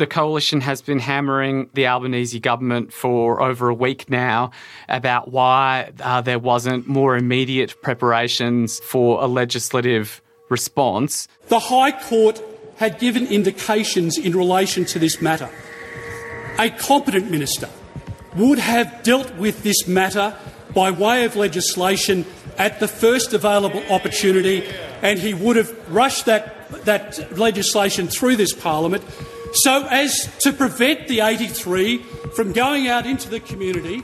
The 0.00 0.08
coalition 0.08 0.60
has 0.62 0.82
been 0.82 0.98
hammering 0.98 1.70
the 1.72 1.86
Albanese 1.86 2.40
government 2.40 2.92
for 2.92 3.40
over 3.40 3.68
a 3.68 3.74
week 3.74 4.10
now 4.10 4.50
about 4.88 5.30
why 5.30 5.92
uh, 6.00 6.20
there 6.20 6.40
wasn't 6.40 6.88
more 6.88 7.16
immediate 7.16 7.80
preparations 7.80 8.80
for 8.80 9.22
a 9.22 9.28
legislative 9.28 10.20
response. 10.50 11.28
The 11.46 11.60
High 11.60 11.92
Court 11.92 12.42
had 12.76 12.98
given 12.98 13.28
indications 13.28 14.18
in 14.18 14.36
relation 14.36 14.84
to 14.86 14.98
this 14.98 15.22
matter. 15.22 15.48
A 16.58 16.70
competent 16.70 17.30
minister 17.30 17.70
would 18.36 18.58
have 18.58 19.02
dealt 19.02 19.34
with 19.36 19.62
this 19.62 19.86
matter 19.86 20.36
by 20.74 20.90
way 20.90 21.24
of 21.24 21.36
legislation 21.36 22.24
at 22.58 22.80
the 22.80 22.88
first 22.88 23.32
available 23.32 23.82
opportunity, 23.90 24.66
and 25.02 25.18
he 25.18 25.34
would 25.34 25.56
have 25.56 25.72
rushed 25.92 26.26
that, 26.26 26.70
that 26.84 27.38
legislation 27.38 28.08
through 28.08 28.36
this 28.36 28.52
parliament. 28.52 29.04
So 29.52 29.86
as 29.86 30.34
to 30.40 30.52
prevent 30.52 31.08
the 31.08 31.20
83 31.20 31.98
from 32.34 32.52
going 32.52 32.88
out 32.88 33.06
into 33.06 33.28
the 33.28 33.40
community 33.40 34.02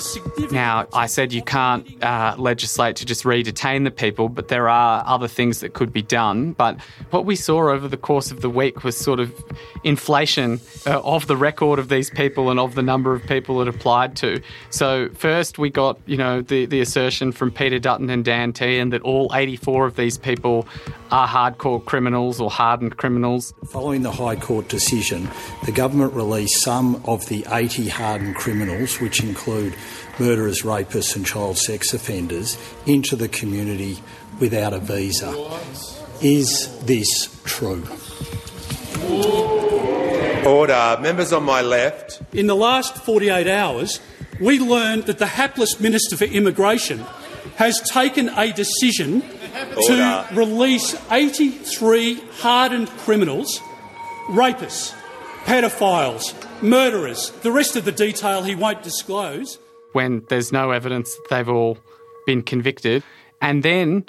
significant. 0.00 0.52
Now, 0.52 0.86
I 0.92 1.06
said 1.06 1.32
you 1.32 1.42
can't 1.42 2.02
uh, 2.02 2.34
legislate 2.38 2.96
to 2.96 3.06
just 3.06 3.24
re-detain 3.24 3.84
the 3.84 3.90
people, 3.90 4.28
but 4.28 4.48
there 4.48 4.68
are 4.68 5.02
other 5.06 5.28
things 5.28 5.60
that 5.60 5.72
could 5.74 5.92
be 5.92 6.02
done. 6.02 6.52
But 6.52 6.80
what 7.10 7.24
we 7.24 7.36
saw 7.36 7.70
over 7.70 7.88
the 7.88 7.96
course 7.96 8.30
of 8.30 8.42
the 8.42 8.50
week 8.50 8.84
was 8.84 8.96
sort 8.96 9.20
of 9.20 9.32
inflation 9.84 10.60
uh, 10.86 11.00
of 11.00 11.26
the 11.26 11.36
record 11.36 11.78
of 11.78 11.88
these 11.88 12.10
people 12.10 12.50
and 12.50 12.60
of 12.60 12.74
the 12.74 12.82
number 12.82 13.14
of 13.14 13.22
people 13.24 13.60
it 13.62 13.68
applied 13.68 14.16
to. 14.16 14.40
So 14.70 15.08
first 15.14 15.58
we 15.58 15.70
got, 15.70 15.98
you 16.06 16.16
know, 16.16 16.42
the, 16.42 16.66
the 16.66 16.80
assertion 16.80 17.32
from 17.32 17.50
Peter 17.50 17.78
Dutton 17.78 18.10
and 18.10 18.24
Dan 18.24 18.52
Tehan 18.52 18.90
that 18.90 19.02
all 19.02 19.30
84 19.34 19.86
of 19.86 19.96
these 19.96 20.18
people 20.18 20.66
are 21.10 21.28
hardcore 21.28 21.84
criminals 21.84 22.40
or 22.40 22.50
hardened 22.50 22.96
criminals. 22.96 23.52
Following 23.68 24.02
the 24.02 24.12
High 24.12 24.36
Court 24.36 24.68
decision, 24.68 25.28
the 25.64 25.72
government 25.72 26.14
released 26.14 26.62
some 26.62 27.02
of 27.06 27.26
the 27.26 27.46
80 27.50 27.88
hardened 27.88 28.36
criminals, 28.36 29.00
which 29.00 29.22
include 29.22 29.61
murderers, 30.18 30.62
rapists, 30.62 31.14
and 31.16 31.24
child 31.24 31.58
sex 31.58 31.94
offenders, 31.94 32.58
into 32.86 33.16
the 33.16 33.28
community 33.28 33.98
without 34.40 34.72
a 34.72 34.78
visa. 34.78 35.32
Is 36.20 36.78
this 36.84 37.40
true? 37.44 37.84
Order. 40.46 40.98
Members 41.00 41.32
on 41.32 41.44
my 41.44 41.60
left. 41.60 42.20
In 42.32 42.46
the 42.46 42.56
last 42.56 42.96
48 42.96 43.46
hours, 43.46 44.00
we 44.40 44.58
learned 44.58 45.04
that 45.04 45.18
the 45.18 45.26
hapless 45.26 45.78
Minister 45.78 46.16
for 46.16 46.24
Immigration 46.24 47.04
has 47.56 47.80
taken 47.90 48.28
a 48.30 48.52
decision 48.52 49.22
Order. 49.76 50.26
to 50.28 50.28
release 50.32 50.96
83 51.10 52.14
hardened 52.38 52.88
criminals, 52.90 53.60
rapists, 54.28 54.94
pedophiles, 55.44 56.34
murderers. 56.62 57.30
The 57.42 57.52
rest 57.52 57.76
of 57.76 57.84
the 57.84 57.92
detail 57.92 58.42
he 58.42 58.54
won't 58.54 58.82
disclose. 58.82 59.58
When 59.92 60.24
there's 60.28 60.52
no 60.52 60.70
evidence 60.70 61.14
that 61.14 61.28
they've 61.28 61.48
all 61.48 61.78
been 62.26 62.42
convicted. 62.42 63.02
And 63.40 63.62
then 63.62 64.06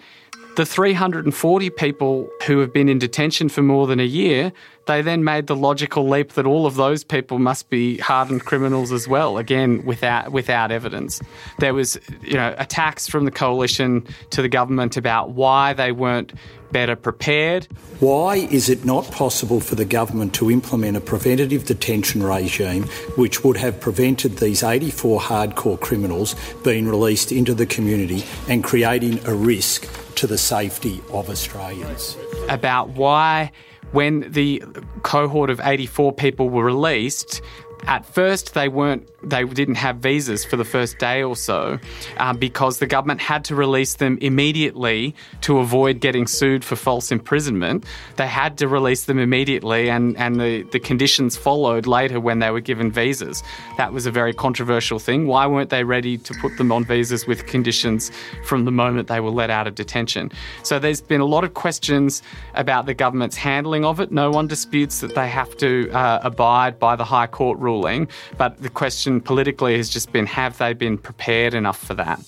the 0.56 0.66
340 0.66 1.70
people 1.72 2.30
who 2.46 2.60
have 2.60 2.72
been 2.72 2.88
in 2.88 3.00
detention 3.00 3.50
for 3.50 3.64
more 3.64 3.88
than 3.88 4.00
a 4.00 4.06
year, 4.06 4.54
they 4.86 5.02
then 5.02 5.24
made 5.24 5.48
the 5.48 5.56
logical 5.56 6.08
leap 6.08 6.34
that 6.34 6.46
all 6.46 6.66
of 6.66 6.76
those 6.76 7.04
people 7.04 7.40
must 7.40 7.70
be 7.70 7.98
hardened 7.98 8.46
criminals 8.46 8.92
as 8.92 9.08
well, 9.08 9.38
again 9.38 9.84
without 9.86 10.32
without 10.32 10.72
evidence. 10.72 11.22
There 11.60 11.74
was, 11.74 11.98
you 12.22 12.36
know, 12.36 12.54
attacks 12.58 13.08
from 13.08 13.26
the 13.26 13.32
coalition 13.32 14.06
to 14.30 14.42
the 14.42 14.50
government 14.50 14.96
about 14.96 15.32
why 15.32 15.74
they 15.74 15.92
weren't 15.92 16.34
better 16.74 16.98
prepared. 16.98 17.68
Why 18.02 18.36
is 18.36 18.68
it 18.68 18.84
not 18.84 19.10
possible 19.12 19.62
for 19.62 19.76
the 19.76 19.86
government 19.86 20.34
to 20.36 20.52
implement 20.52 20.98
a 20.98 21.02
preventative 21.02 21.66
detention 21.66 22.22
regime 22.24 22.84
which 23.16 23.44
would 23.46 23.56
have 23.58 23.80
prevented 23.80 24.38
these 24.38 24.64
84 24.64 25.22
hardcore 25.22 25.80
criminals 25.80 26.36
being 26.64 26.88
released 26.88 27.32
into 27.32 27.54
the 27.54 27.66
community 27.66 28.26
and 28.50 28.64
creating 28.64 29.26
a 29.26 29.34
risk 29.34 29.88
to 30.16 30.28
the 30.28 30.38
safety 30.38 31.02
of 31.12 31.30
Australians? 31.30 32.18
About 32.50 32.90
why, 32.90 33.52
when 33.92 34.32
the 34.32 34.64
cohort 35.04 35.50
of 35.50 35.62
84 35.64 36.14
people 36.14 36.50
were 36.50 36.66
released, 36.66 37.42
at 37.84 38.06
first 38.06 38.54
they 38.54 38.68
weren't 38.68 39.08
they 39.24 39.44
didn't 39.46 39.76
have 39.76 39.98
visas 39.98 40.44
for 40.44 40.58
the 40.58 40.66
first 40.66 40.98
day 40.98 41.24
or 41.24 41.36
so 41.36 41.80
um, 42.18 42.38
because 42.38 42.80
the 42.80 42.86
government 42.86 43.22
had 43.22 43.44
to 43.46 43.56
release 43.56 43.96
them 43.96 44.18
immediately 44.22 45.16
to 45.42 45.60
avoid 45.60 46.00
getting 46.00 46.28
sued 46.28 46.64
for 46.64 46.76
false 46.76 47.12
imprisonment. 47.12 47.86
They 48.18 48.28
had 48.28 48.58
to 48.58 48.68
release 48.68 49.06
them 49.06 49.20
immediately, 49.20 49.90
and, 49.90 50.18
and 50.18 50.40
the, 50.40 50.64
the 50.64 50.80
conditions 50.80 51.38
followed 51.38 51.88
later 51.88 52.20
when 52.20 52.40
they 52.40 52.52
were 52.52 52.62
given 52.62 52.92
visas. 52.92 53.44
That 53.78 53.94
was 53.94 54.06
a 54.06 54.12
very 54.12 54.34
controversial 54.34 55.00
thing. 55.00 55.28
Why 55.28 55.48
weren't 55.48 55.70
they 55.70 55.84
ready 55.84 56.18
to 56.18 56.34
put 56.42 56.58
them 56.58 56.72
on 56.72 56.84
visas 56.84 57.26
with 57.26 57.46
conditions 57.46 58.12
from 58.46 58.66
the 58.66 58.72
moment 58.72 59.08
they 59.08 59.20
were 59.20 59.30
let 59.30 59.50
out 59.50 59.68
of 59.68 59.76
detention? 59.76 60.32
So 60.64 60.80
there's 60.80 61.02
been 61.02 61.22
a 61.22 61.26
lot 61.26 61.44
of 61.44 61.54
questions 61.54 62.22
about 62.56 62.86
the 62.86 62.94
government's 62.94 63.38
handling 63.38 63.86
of 63.86 64.00
it. 64.00 64.12
No 64.12 64.32
one 64.32 64.48
disputes 64.48 65.00
that 65.00 65.16
they 65.16 65.30
have 65.30 65.56
to 65.58 65.90
uh, 65.92 66.20
abide 66.24 66.80
by 66.80 66.96
the 66.96 67.06
High 67.06 67.28
Court 67.28 67.58
ruling, 67.60 68.08
but 68.38 68.62
the 68.62 68.70
question 68.70 69.13
question 69.14 69.22
politically 69.22 69.78
has 69.78 69.90
just 69.90 70.12
been 70.12 70.26
have 70.26 70.58
they 70.58 70.74
been 70.74 70.98
prepared 70.98 71.54
enough 71.54 71.80
for 71.80 71.96
that? 71.96 72.20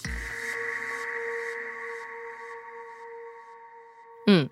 Mm. 4.27 4.50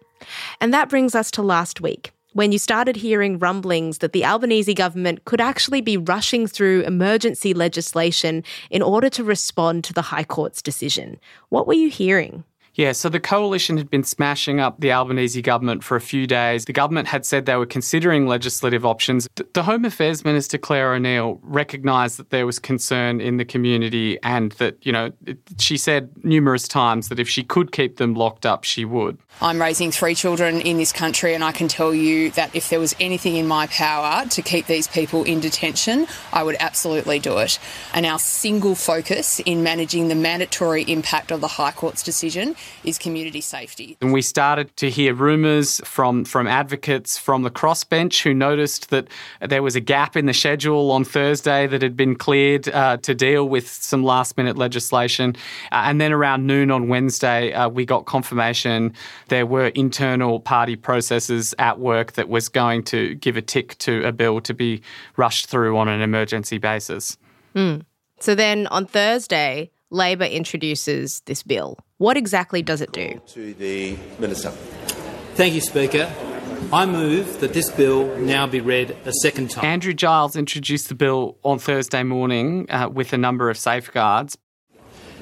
And 0.62 0.74
that 0.74 0.90
brings 0.90 1.16
us 1.16 1.32
to 1.32 1.42
last 1.42 1.82
week, 1.82 2.12
when 2.34 2.52
you 2.52 2.60
started 2.60 2.96
hearing 2.96 3.40
rumblings 3.40 3.98
that 4.00 4.14
the 4.14 4.24
Albanese 4.24 4.74
government 4.74 5.26
could 5.26 5.42
actually 5.42 5.82
be 5.82 5.98
rushing 5.98 6.48
through 6.48 6.84
emergency 6.84 7.54
legislation 7.54 8.44
in 8.70 8.82
order 8.82 9.10
to 9.10 9.24
respond 9.24 9.84
to 9.84 9.94
the 9.94 10.04
High 10.04 10.24
Court's 10.24 10.62
decision. 10.62 11.20
What 11.50 11.68
were 11.68 11.74
you 11.74 11.90
hearing? 11.90 12.44
Yeah, 12.76 12.92
so 12.94 13.08
the 13.08 13.20
coalition 13.20 13.78
had 13.78 13.92
been 13.92 14.04
smashing 14.04 14.60
up 14.60 14.80
the 14.80 14.92
Albanese 14.92 15.42
government 15.44 15.84
for 15.84 15.96
a 15.96 16.02
few 16.02 16.26
days. 16.26 16.66
The 16.66 16.74
government 16.74 17.08
had 17.08 17.24
said 17.24 17.46
they 17.46 17.56
were 17.56 17.68
considering 17.68 18.26
legislative 18.26 18.84
options. 18.84 19.28
The 19.54 19.62
Home 19.64 19.86
Affairs 19.86 20.26
Minister, 20.26 20.58
Clare 20.58 20.96
O'Neil, 20.96 21.40
recognised 21.44 22.18
that 22.18 22.32
there 22.32 22.48
was 22.48 22.58
concern 22.58 23.22
in 23.22 23.38
the 23.38 23.46
community 23.46 24.18
and 24.24 24.54
that, 24.54 24.84
you 24.84 24.92
know, 24.92 25.12
she 25.60 25.78
said 25.78 26.10
numerous 26.24 26.68
times 26.68 27.10
that 27.10 27.20
if 27.20 27.30
she 27.30 27.44
could 27.44 27.72
keep 27.72 27.98
them 27.98 28.16
locked 28.16 28.44
up, 28.44 28.64
she 28.64 28.86
would. 28.86 29.20
I'm 29.40 29.62
raising 29.62 29.92
three 29.92 30.16
children 30.16 30.60
in 30.62 30.78
this 30.78 30.92
country, 30.92 31.36
and 31.36 31.44
I 31.44 31.52
can 31.52 31.68
tell 31.68 31.94
you 31.94 32.32
that 32.32 32.56
if 32.56 32.70
there 32.70 32.80
was 32.80 32.96
anything 33.00 33.36
in 33.36 33.48
my 33.48 33.68
power 33.68 34.26
to 34.28 34.42
keep 34.42 34.66
these 34.66 34.88
people 34.88 35.24
in 35.24 35.40
detention, 35.40 36.08
I 36.32 36.42
would 36.42 36.56
absolutely 36.60 37.20
do 37.20 37.38
it. 37.38 37.60
And 37.94 38.06
our 38.08 38.20
single 38.20 38.74
focus 38.74 39.40
in 39.42 39.62
managing 39.62 40.08
the 40.08 40.16
mandatory 40.16 40.84
impact 40.84 41.32
of 41.32 41.40
the 41.40 41.48
High 41.48 41.72
Court's 41.72 42.02
decision 42.02 42.56
is 42.84 42.98
community 42.98 43.42
safety. 43.42 43.98
And 44.02 44.14
we 44.14 44.22
started 44.22 44.76
to 44.78 44.90
hear 44.90 45.14
rumours 45.14 45.82
from, 45.86 46.26
from 46.26 46.48
advocates 46.48 47.18
from 47.18 47.44
the 47.44 47.52
crossbench 47.52 48.24
who 48.24 48.34
noticed 48.34 48.90
that 48.90 49.08
there 49.42 49.64
was 49.64 49.76
a 49.76 49.80
gap 49.80 50.16
in 50.16 50.26
the 50.26 50.34
schedule 50.34 50.92
on 50.92 51.04
Thursday 51.04 51.68
that 51.68 51.82
had 51.82 51.96
been 51.96 52.16
cleared 52.16 52.70
uh, 52.70 52.98
to 52.98 53.16
deal 53.16 53.48
with 53.48 53.68
some 53.68 54.04
last 54.04 54.38
minute 54.38 54.58
legislation. 54.58 55.36
Uh, 55.72 55.84
and 55.86 56.02
then 56.02 56.12
around 56.12 56.46
noon 56.46 56.72
on 56.72 56.88
Wednesday, 56.88 57.54
uh, 57.54 57.70
we 57.70 57.86
got 57.86 58.06
confirmation 58.06 58.94
there 59.28 59.46
were 59.46 59.68
internal 59.68 60.40
party 60.40 60.76
processes 60.76 61.56
at 61.60 61.80
work 61.80 62.14
that 62.14 62.30
was 62.30 62.50
going 62.50 62.84
to 62.84 63.16
give 63.16 63.38
a 63.38 63.42
tick 63.42 63.78
to 63.80 64.06
a 64.06 64.12
bill 64.12 64.42
to 64.42 64.54
be 64.54 64.82
rushed 65.18 65.48
through 65.48 65.78
on 65.78 65.88
an 65.88 66.02
emergency 66.02 66.58
basis. 66.58 67.18
Mm. 67.56 67.84
So 68.20 68.36
then 68.36 68.68
on 68.68 68.86
Thursday, 68.86 69.72
Labor 69.90 70.26
introduces 70.26 71.22
this 71.26 71.44
bill. 71.44 71.78
What 72.04 72.18
exactly 72.18 72.62
does 72.62 72.82
it 72.82 72.92
do? 72.92 73.22
To 73.28 73.54
the 73.54 73.96
Minister. 74.20 74.50
Thank 75.36 75.54
you, 75.54 75.62
Speaker. 75.62 76.14
I 76.74 76.86
move 76.86 77.40
that 77.40 77.54
this 77.54 77.72
bill 77.72 78.18
now 78.18 78.46
be 78.46 78.60
read 78.60 78.92
a 79.06 79.14
second 79.22 79.52
time. 79.52 79.64
Andrew 79.64 79.94
Giles 79.94 80.36
introduced 80.36 80.90
the 80.90 80.96
bill 80.96 81.38
on 81.44 81.60
Thursday 81.60 82.04
morning 82.04 82.70
uh, 82.70 82.90
with 82.90 83.14
a 83.14 83.18
number 83.18 83.50
of 83.50 83.58
safeguards. 83.58 84.38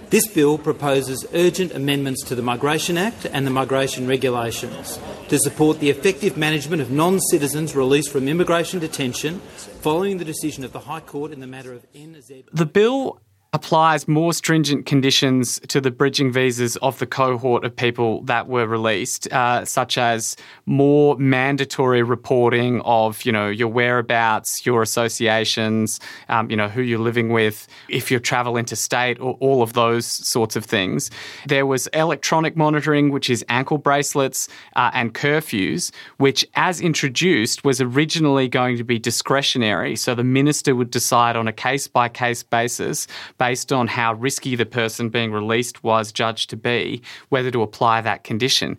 This 0.10 0.26
bill 0.26 0.58
proposes 0.58 1.24
urgent 1.36 1.72
amendments 1.72 2.24
to 2.24 2.34
the 2.34 2.42
Migration 2.42 2.98
Act 2.98 3.28
and 3.32 3.46
the 3.46 3.52
migration 3.52 4.08
regulations 4.08 5.00
to 5.30 5.38
support 5.38 5.82
the 5.82 5.92
effective 5.92 6.36
management 6.36 6.82
of 6.82 6.90
non 6.90 7.20
citizens 7.20 7.76
released 7.76 8.12
from 8.12 8.28
immigration 8.28 8.80
detention 8.80 9.40
following 9.82 10.18
the 10.18 10.26
decision 10.26 10.64
of 10.64 10.72
the 10.72 10.80
High 10.80 11.02
Court 11.02 11.32
in 11.32 11.42
the 11.42 11.48
matter 11.48 11.74
of 11.74 11.86
NZ. 11.94 12.46
The 12.52 12.66
bill 12.66 13.22
applies 13.54 14.08
more 14.08 14.32
stringent 14.32 14.86
conditions 14.86 15.60
to 15.68 15.82
the 15.82 15.92
bridging 15.92 16.32
visas 16.32 16.78
of 16.78 16.98
the 17.00 17.06
cohort 17.06 17.66
of 17.66 17.76
people 17.76 18.22
that 18.22 18.48
were 18.48 18.66
released, 18.66 19.32
uh, 19.34 19.66
such 19.66 19.98
as 19.98 20.38
more 20.66 21.18
mandatory 21.18 22.02
reporting 22.02 22.80
of, 22.82 23.26
you 23.26 23.32
know, 23.32 23.50
your 23.50 23.68
whereabouts, 23.68 24.66
your 24.66 24.82
associations, 24.82 26.00
um, 26.30 26.50
you 26.50 26.56
know, 26.56 26.70
who 26.70 26.82
you're 26.82 26.98
living 26.98 27.28
with, 27.28 27.68
if 27.90 28.10
you 28.10 28.20
travel 28.20 28.56
interstate, 28.56 29.20
or 29.20 29.34
all 29.42 29.62
of 29.62 29.74
those 29.74 30.06
sorts 30.06 30.56
of 30.56 30.64
things. 30.64 31.12
There 31.46 31.66
was 31.66 31.88
electronic 31.88 32.56
monitoring, 32.56 33.12
which 33.12 33.30
is 33.30 33.44
ankle 33.50 33.78
bracelets 33.78 34.48
uh, 34.78 34.92
and 34.94 35.14
curfews, 35.14 35.92
which, 36.18 36.48
as 36.56 36.80
introduced, 36.80 37.66
was 37.66 37.82
originally 37.82 38.48
going 38.48 38.78
to 38.78 38.86
be 38.86 38.98
discretionary. 38.98 39.98
So 39.98 40.16
the 40.16 40.24
minister 40.24 40.74
would 40.74 40.90
decide 40.90 41.36
on 41.36 41.50
a 41.50 41.54
case 41.54 41.88
by 41.88 42.08
case 42.08 42.44
basis 42.44 43.08
based 43.42 43.74
on 43.74 43.88
how 43.88 44.14
risky 44.14 44.56
the 44.56 44.68
person 44.68 45.10
being 45.10 45.32
released 45.32 45.84
was 45.84 46.12
judged 46.12 46.48
to 46.48 46.56
be, 46.56 47.02
whether 47.30 47.50
to 47.50 47.64
apply 47.64 48.00
that 48.00 48.24
condition. 48.24 48.78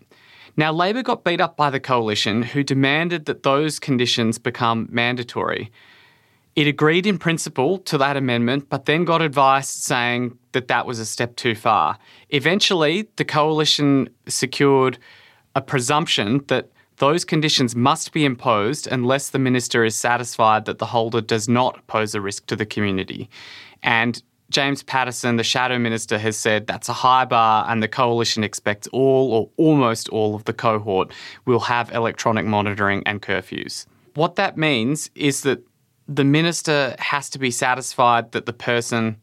Now, 0.57 0.71
Labor 0.71 1.03
got 1.03 1.25
beat 1.25 1.41
up 1.41 1.57
by 1.57 1.69
the 1.69 1.81
coalition, 1.81 2.45
who 2.45 2.63
demanded 2.63 3.25
that 3.25 3.43
those 3.43 3.81
conditions 3.81 4.39
become 4.39 4.87
mandatory. 4.89 5.73
It 6.55 6.69
agreed 6.69 7.09
in 7.09 7.19
principle 7.19 7.79
to 7.79 7.99
that 7.99 8.17
amendment, 8.17 8.69
but 8.69 8.85
then 8.85 9.05
got 9.05 9.21
advice 9.21 9.69
saying 9.69 10.39
that 10.53 10.69
that 10.69 10.87
was 10.87 11.01
a 11.01 11.07
step 11.07 11.35
too 11.35 11.57
far. 11.57 11.99
Eventually, 12.31 13.09
the 13.17 13.25
coalition 13.25 14.11
secured 14.29 14.97
a 15.57 15.61
presumption 15.61 16.45
that 16.47 16.71
those 16.99 17.25
conditions 17.25 17.75
must 17.75 18.13
be 18.13 18.25
imposed 18.25 18.87
unless 18.87 19.31
the 19.31 19.41
minister 19.41 19.85
is 19.85 19.97
satisfied 19.97 20.67
that 20.67 20.79
the 20.79 20.87
holder 20.87 21.21
does 21.21 21.49
not 21.49 21.85
pose 21.89 22.15
a 22.15 22.21
risk 22.21 22.47
to 22.47 22.55
the 22.55 22.65
community. 22.65 23.29
And 23.83 24.23
James 24.53 24.83
Paterson, 24.83 25.37
the 25.37 25.45
shadow 25.45 25.79
minister, 25.79 26.19
has 26.19 26.37
said 26.37 26.67
that's 26.67 26.89
a 26.89 26.93
high 26.93 27.25
bar, 27.25 27.65
and 27.69 27.83
the 27.83 27.89
coalition 27.89 28.45
expects 28.45 28.87
all 28.89 29.33
or 29.33 29.51
almost 29.57 30.09
all 30.11 30.35
of 30.35 30.45
the 30.45 30.53
cohort 30.53 31.11
will 31.47 31.61
have 31.61 31.91
electronic 31.93 32.45
monitoring 32.45 33.03
and 33.07 33.23
curfews. 33.23 33.87
What 34.15 34.37
that 34.37 34.59
means 34.59 35.11
is 35.15 35.41
that 35.41 35.65
the 36.07 36.25
minister 36.25 36.95
has 36.99 37.31
to 37.31 37.39
be 37.39 37.51
satisfied 37.51 38.33
that 38.33 38.45
the 38.45 38.53
person 38.53 39.17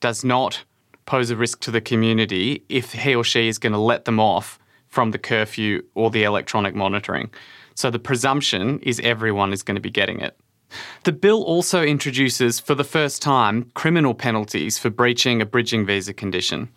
does 0.00 0.24
not 0.24 0.64
pose 1.04 1.30
a 1.30 1.36
risk 1.36 1.60
to 1.60 1.70
the 1.70 1.80
community 1.80 2.64
if 2.68 2.92
he 2.92 3.14
or 3.14 3.24
she 3.24 3.48
is 3.48 3.58
going 3.58 3.72
to 3.72 3.78
let 3.78 4.06
them 4.06 4.18
off 4.18 4.58
from 4.88 5.10
the 5.10 5.18
curfew 5.18 5.82
or 5.94 6.10
the 6.10 6.22
electronic 6.22 6.74
monitoring. 6.74 7.30
So 7.74 7.90
the 7.90 7.98
presumption 7.98 8.78
is 8.80 8.98
everyone 9.00 9.52
is 9.52 9.62
going 9.62 9.74
to 9.74 9.80
be 9.80 9.90
getting 9.90 10.20
it. 10.20 10.36
The 11.04 11.12
bill 11.12 11.42
also 11.42 11.82
introduces, 11.82 12.60
for 12.60 12.74
the 12.74 12.84
first 12.84 13.22
time, 13.22 13.70
criminal 13.74 14.14
penalties 14.14 14.78
for 14.78 14.90
breaching 14.90 15.42
a 15.42 15.46
bridging 15.46 15.86
visa 15.86 16.14
condition. 16.14 16.68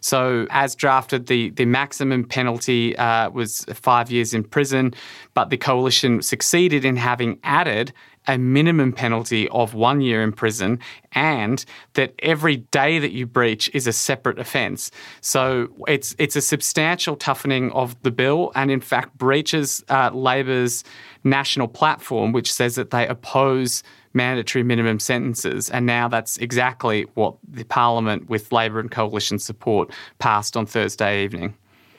So, 0.00 0.46
as 0.50 0.74
drafted, 0.74 1.26
the, 1.26 1.50
the 1.50 1.64
maximum 1.64 2.24
penalty 2.24 2.96
uh, 2.96 3.30
was 3.30 3.64
five 3.72 4.10
years 4.10 4.34
in 4.34 4.44
prison, 4.44 4.94
but 5.34 5.50
the 5.50 5.56
coalition 5.56 6.22
succeeded 6.22 6.84
in 6.84 6.96
having 6.96 7.38
added 7.44 7.92
a 8.26 8.38
minimum 8.38 8.92
penalty 8.92 9.48
of 9.48 9.74
one 9.74 10.00
year 10.00 10.22
in 10.22 10.32
prison 10.32 10.78
and 11.12 11.64
that 11.94 12.14
every 12.20 12.56
day 12.56 12.98
that 12.98 13.12
you 13.12 13.26
breach 13.26 13.70
is 13.72 13.86
a 13.86 13.92
separate 13.92 14.38
offence. 14.38 14.90
So 15.20 15.68
it's 15.88 16.14
it's 16.18 16.36
a 16.36 16.40
substantial 16.40 17.16
toughening 17.16 17.72
of 17.72 18.00
the 18.02 18.10
bill 18.10 18.52
and 18.54 18.70
in 18.70 18.80
fact 18.80 19.16
breaches 19.16 19.82
uh, 19.88 20.10
Labor's 20.12 20.84
national 21.24 21.68
platform 21.68 22.32
which 22.32 22.52
says 22.52 22.74
that 22.74 22.90
they 22.90 23.06
oppose 23.06 23.82
mandatory 24.12 24.62
minimum 24.62 24.98
sentences 24.98 25.70
and 25.70 25.86
now 25.86 26.08
that's 26.08 26.36
exactly 26.38 27.06
what 27.14 27.34
the 27.48 27.64
parliament 27.64 28.28
with 28.28 28.50
Labor 28.52 28.80
and 28.80 28.90
coalition 28.90 29.38
support 29.38 29.90
passed 30.18 30.56
on 30.56 30.66
Thursday 30.66 31.24
evening. 31.24 31.54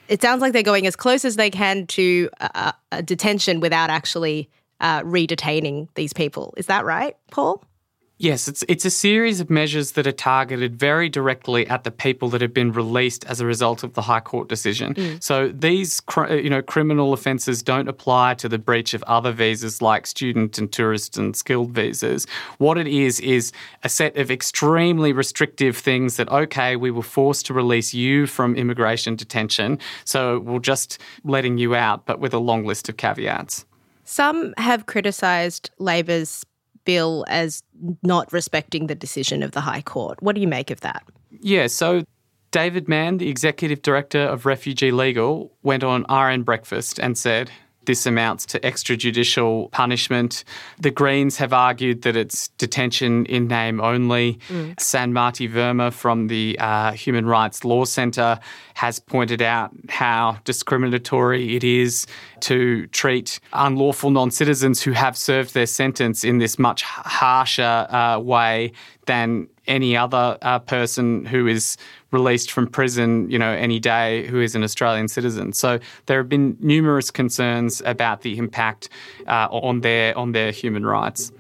It 0.08 0.22
sounds 0.22 0.42
like 0.42 0.52
they're 0.52 0.62
going 0.62 0.88
as 0.88 0.96
close 0.96 1.24
as 1.24 1.38
they 1.38 1.50
can 1.50 1.88
to 1.88 2.30
a, 2.42 2.74
a 2.92 3.02
detention 3.02 3.62
without 3.62 3.90
actually 3.90 4.50
uh, 4.82 5.02
redetaining 5.06 5.88
these 5.96 6.12
people. 6.12 6.54
Is 6.58 6.66
that 6.66 6.84
right, 6.84 7.16
Paul? 7.32 7.64
Yes, 8.22 8.48
it's 8.48 8.64
it's 8.68 8.86
a 8.86 8.92
series 8.92 9.40
of 9.40 9.50
measures 9.50 9.94
that 9.94 10.06
are 10.06 10.12
targeted 10.12 10.76
very 10.76 11.10
directly 11.10 11.66
at 11.66 11.84
the 11.84 11.90
people 11.90 12.30
that 12.30 12.42
have 12.42 12.54
been 12.54 12.72
released 12.72 13.26
as 13.26 13.42
a 13.42 13.48
result 13.48 13.84
of 13.84 13.96
the 13.96 14.04
High 14.04 14.20
Court 14.20 14.48
decision. 14.48 14.94
Mm. 14.94 15.24
So 15.24 15.48
these 15.48 16.00
you 16.30 16.52
know 16.52 16.62
criminal 16.62 17.14
offences 17.14 17.64
don't 17.64 17.88
apply 17.88 18.36
to 18.36 18.48
the 18.48 18.60
breach 18.60 18.94
of 18.94 19.02
other 19.08 19.32
visas 19.32 19.82
like 19.82 20.06
student 20.06 20.60
and 20.60 20.72
tourist 20.72 21.18
and 21.18 21.36
skilled 21.36 21.72
visas. 21.72 22.28
What 22.60 22.78
it 22.78 22.86
is 22.86 23.20
is 23.22 23.52
a 23.84 23.90
set 23.90 24.16
of 24.18 24.30
extremely 24.30 25.14
restrictive 25.14 25.76
things 25.76 26.18
that 26.18 26.30
okay, 26.30 26.76
we 26.76 26.92
were 26.92 27.02
forced 27.02 27.48
to 27.48 27.56
release 27.56 27.92
you 27.92 28.28
from 28.28 28.56
immigration 28.56 29.16
detention, 29.16 29.80
so 30.06 30.42
we're 30.42 30.60
just 30.60 31.00
letting 31.24 31.58
you 31.58 31.74
out, 31.74 32.06
but 32.06 32.20
with 32.20 32.36
a 32.36 32.40
long 32.40 32.66
list 32.68 32.88
of 32.88 32.98
caveats. 32.98 33.66
Some 34.04 34.54
have 34.58 34.86
criticised 34.86 35.72
Labor's 35.80 36.44
bill 36.86 37.26
as 37.28 37.64
not 38.04 38.32
respecting 38.32 38.88
the 38.88 38.96
decision 38.96 39.44
of 39.44 39.52
the 39.52 39.62
High 39.62 39.82
Court. 39.82 40.22
What 40.22 40.36
do 40.36 40.42
you 40.42 40.48
make 40.48 40.72
of 40.72 40.82
that? 40.82 41.04
Yeah, 41.42 41.68
so 41.68 42.04
David 42.52 42.88
Manne, 42.88 43.18
the 43.18 43.30
executive 43.30 43.82
director 43.82 44.20
of 44.20 44.46
Refugee 44.46 44.92
Legal, 44.92 45.52
went 45.64 45.84
on 45.84 46.06
RN 46.10 46.44
Breakfast 46.44 47.00
and 47.00 47.18
said, 47.18 47.50
this 47.86 48.06
amounts 48.06 48.46
to 48.48 48.60
extrajudicial 48.60 49.72
punishment. 49.72 50.44
The 50.80 50.92
Greens 50.92 51.38
have 51.38 51.54
argued 51.54 52.04
that 52.04 52.16
it's 52.16 52.50
detention 52.50 53.26
in 53.26 53.48
name 53.48 53.82
only. 53.82 54.40
Mm. 54.50 54.76
Sanmati 54.76 55.50
Verma 55.50 55.92
from 55.92 56.28
the 56.28 56.58
uh, 56.60 56.92
Human 56.94 57.26
Rights 57.26 57.64
Law 57.66 57.86
Centre 57.86 58.40
has 58.76 59.00
pointed 59.00 59.42
out 59.42 59.72
how 59.90 60.38
discriminatory 60.44 61.56
it 61.56 61.64
is 61.64 62.06
to 62.42 62.88
treat 62.88 63.40
unlawful 63.54 64.12
non 64.12 64.32
citizens 64.32 64.82
who 64.82 64.92
have 64.92 65.18
served 65.18 65.54
their 65.54 65.66
sentence 65.66 66.24
in 66.24 66.38
this 66.38 66.58
much 66.60 66.84
harsher 66.84 67.88
uh, 67.90 68.20
way 68.20 68.72
than 69.06 69.48
any 69.68 69.96
other 69.96 70.38
uh, 70.42 70.60
person 70.60 71.26
who 71.26 71.48
is 71.48 71.78
released 72.12 72.52
from 72.52 72.68
prison, 72.68 73.30
you 73.30 73.40
know, 73.40 73.52
any 73.52 73.80
day 73.80 74.28
who 74.28 74.42
is 74.42 74.56
an 74.56 74.64
Australian 74.64 75.08
citizen. 75.08 75.54
So 75.54 75.80
there 76.06 76.18
have 76.18 76.30
been 76.30 76.58
numerous 76.60 77.12
concerns 77.12 77.82
about 77.86 78.22
the 78.22 78.38
impact 78.38 78.90
uh, 79.28 79.48
on 79.52 79.82
their 79.82 80.18
on 80.18 80.34
their 80.34 80.52
human 80.52 80.86
rights. 80.86 81.32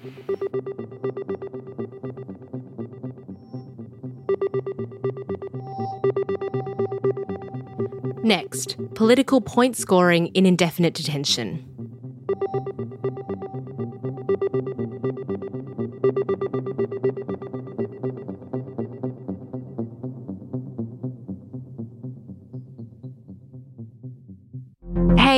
Next, 8.23 8.77
political 8.93 9.41
point 9.41 9.75
scoring 9.75 10.27
in 10.27 10.45
indefinite 10.45 10.93
detention. 10.93 11.70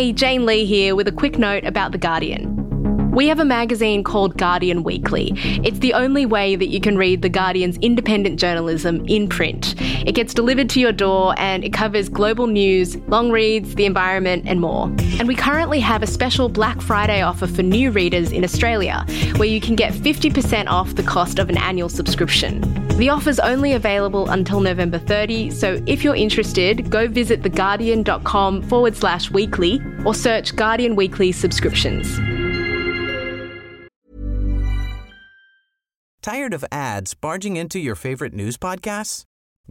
Hey, 0.03 0.11
Jane 0.11 0.45
Lee 0.45 0.65
here 0.65 0.97
with 0.97 1.07
a 1.07 1.13
quick 1.13 1.37
note 1.39 1.63
about 1.63 1.93
The 1.93 1.97
Guardian. 1.97 3.11
We 3.11 3.27
have 3.29 3.39
a 3.39 3.45
magazine 3.45 4.03
called 4.03 4.37
Guardian 4.37 4.83
Weekly. 4.83 5.31
It's 5.63 5.79
the 5.79 5.93
only 5.93 6.25
way 6.25 6.57
that 6.57 6.67
you 6.67 6.81
can 6.81 6.97
read 6.97 7.21
The 7.21 7.29
Guardian's 7.29 7.77
independent 7.77 8.37
journalism 8.37 9.05
in 9.05 9.29
print. 9.29 9.75
It 10.05 10.13
gets 10.13 10.33
delivered 10.33 10.69
to 10.71 10.81
your 10.81 10.91
door 10.91 11.35
and 11.37 11.63
it 11.63 11.71
covers 11.71 12.09
global 12.09 12.47
news, 12.47 12.97
long 13.07 13.31
reads, 13.31 13.75
the 13.75 13.85
environment, 13.85 14.43
and 14.45 14.59
more. 14.59 14.87
And 15.19 15.25
we 15.25 15.35
currently 15.35 15.79
have 15.79 16.03
a 16.03 16.07
special 16.07 16.49
Black 16.49 16.81
Friday 16.81 17.21
offer 17.21 17.47
for 17.47 17.63
new 17.63 17.89
readers 17.89 18.33
in 18.33 18.43
Australia, 18.43 19.05
where 19.37 19.47
you 19.47 19.61
can 19.61 19.77
get 19.77 19.93
50% 19.93 20.67
off 20.67 20.95
the 20.95 21.03
cost 21.03 21.39
of 21.39 21.47
an 21.47 21.57
annual 21.57 21.87
subscription. 21.87 22.61
The 22.97 23.09
offer's 23.09 23.39
only 23.39 23.73
available 23.73 24.29
until 24.29 24.59
November 24.59 24.99
30, 24.99 25.49
so 25.49 25.81
if 25.87 26.03
you're 26.03 26.15
interested, 26.15 26.91
go 26.91 27.07
visit 27.07 27.41
theguardian.com 27.41 28.61
forward 28.61 28.95
slash 28.95 29.31
weekly 29.31 29.81
or 30.05 30.13
search 30.13 30.55
Guardian 30.55 30.95
Weekly 30.95 31.31
subscriptions. 31.31 32.19
Tired 36.21 36.53
of 36.53 36.63
ads 36.71 37.15
barging 37.15 37.57
into 37.57 37.79
your 37.79 37.95
favorite 37.95 38.31
news 38.31 38.57
podcasts? 38.57 39.23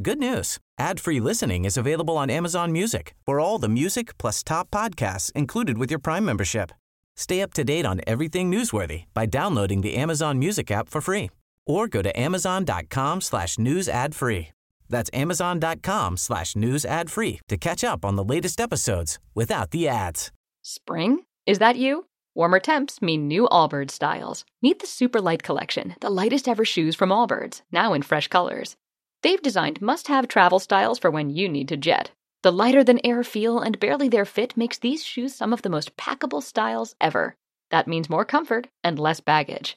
Good 0.03 0.19
news. 0.19 0.59
Ad-free 0.81 1.21
listening 1.21 1.65
is 1.65 1.77
available 1.77 2.17
on 2.17 2.29
Amazon 2.29 2.73
Music 2.73 3.15
for 3.25 3.39
all 3.39 3.59
the 3.59 3.69
music 3.69 4.19
plus 4.19 4.43
top 4.43 4.69
podcasts 4.73 5.31
included 5.33 5.79
with 5.79 5.91
your 5.91 6.01
Prime 6.01 6.25
membership. 6.25 6.73
Stay 7.17 7.41
up 7.41 7.55
to 7.55 7.63
date 7.63 7.87
on 7.87 8.01
everything 8.05 8.51
newsworthy 8.51 9.05
by 9.15 9.27
downloading 9.27 9.81
the 9.81 9.95
Amazon 9.95 10.41
Music 10.41 10.73
app 10.73 10.89
for 10.89 11.01
free 11.01 11.31
or 11.67 11.89
go 11.89 12.03
to 12.03 12.19
amazon.com 12.19 13.21
slash 13.21 13.59
news 13.59 13.89
ad 13.89 14.15
free. 14.15 14.49
That's 14.89 15.11
amazon.com 15.13 16.17
slash 16.19 16.55
news 16.55 16.85
ad 16.85 17.11
free 17.11 17.41
to 17.49 17.57
catch 17.57 17.83
up 17.83 18.05
on 18.05 18.17
the 18.17 18.25
latest 18.25 18.61
episodes 18.61 19.19
without 19.35 19.71
the 19.71 19.89
ads. 19.89 20.31
Spring? 20.63 21.25
Is 21.47 21.59
that 21.59 21.77
you? 21.77 22.07
Warmer 22.35 22.61
temps 22.61 23.03
mean 23.03 23.29
new 23.29 23.49
Allbirds 23.49 23.91
styles. 23.91 24.45
Meet 24.63 24.79
the 24.79 24.87
Super 24.87 25.21
Light 25.21 25.43
Collection, 25.43 25.97
the 26.01 26.11
lightest 26.11 26.49
ever 26.49 26.65
shoes 26.65 26.95
from 26.95 27.11
Allbirds, 27.11 27.63
now 27.71 27.93
in 27.93 28.03
fresh 28.03 28.29
colors. 28.29 28.77
They've 29.23 29.43
designed 29.43 29.83
must 29.83 30.09
have 30.09 30.29
travel 30.29 30.59
styles 30.59 30.99
for 30.99 31.11
when 31.11 31.31
you 31.31 31.49
need 31.49 31.69
to 31.69 31.77
jet. 31.77 32.11
The 32.43 32.53
lighter 32.53 32.83
than 32.83 33.05
air 33.05 33.23
feel 33.23 33.61
and 33.61 33.79
barely 33.79 34.09
there 34.09 34.25
fit 34.25 34.57
makes 34.57 34.79
these 34.79 35.05
shoes 35.05 35.35
some 35.35 35.53
of 35.53 35.63
the 35.63 35.69
most 35.69 35.97
packable 35.97 36.43
styles 36.43 36.95
ever. 37.01 37.37
That 37.71 37.87
means 37.87 38.11
more 38.11 38.25
comfort 38.25 38.69
and 38.83 38.99
less 38.99 39.21
baggage. 39.21 39.77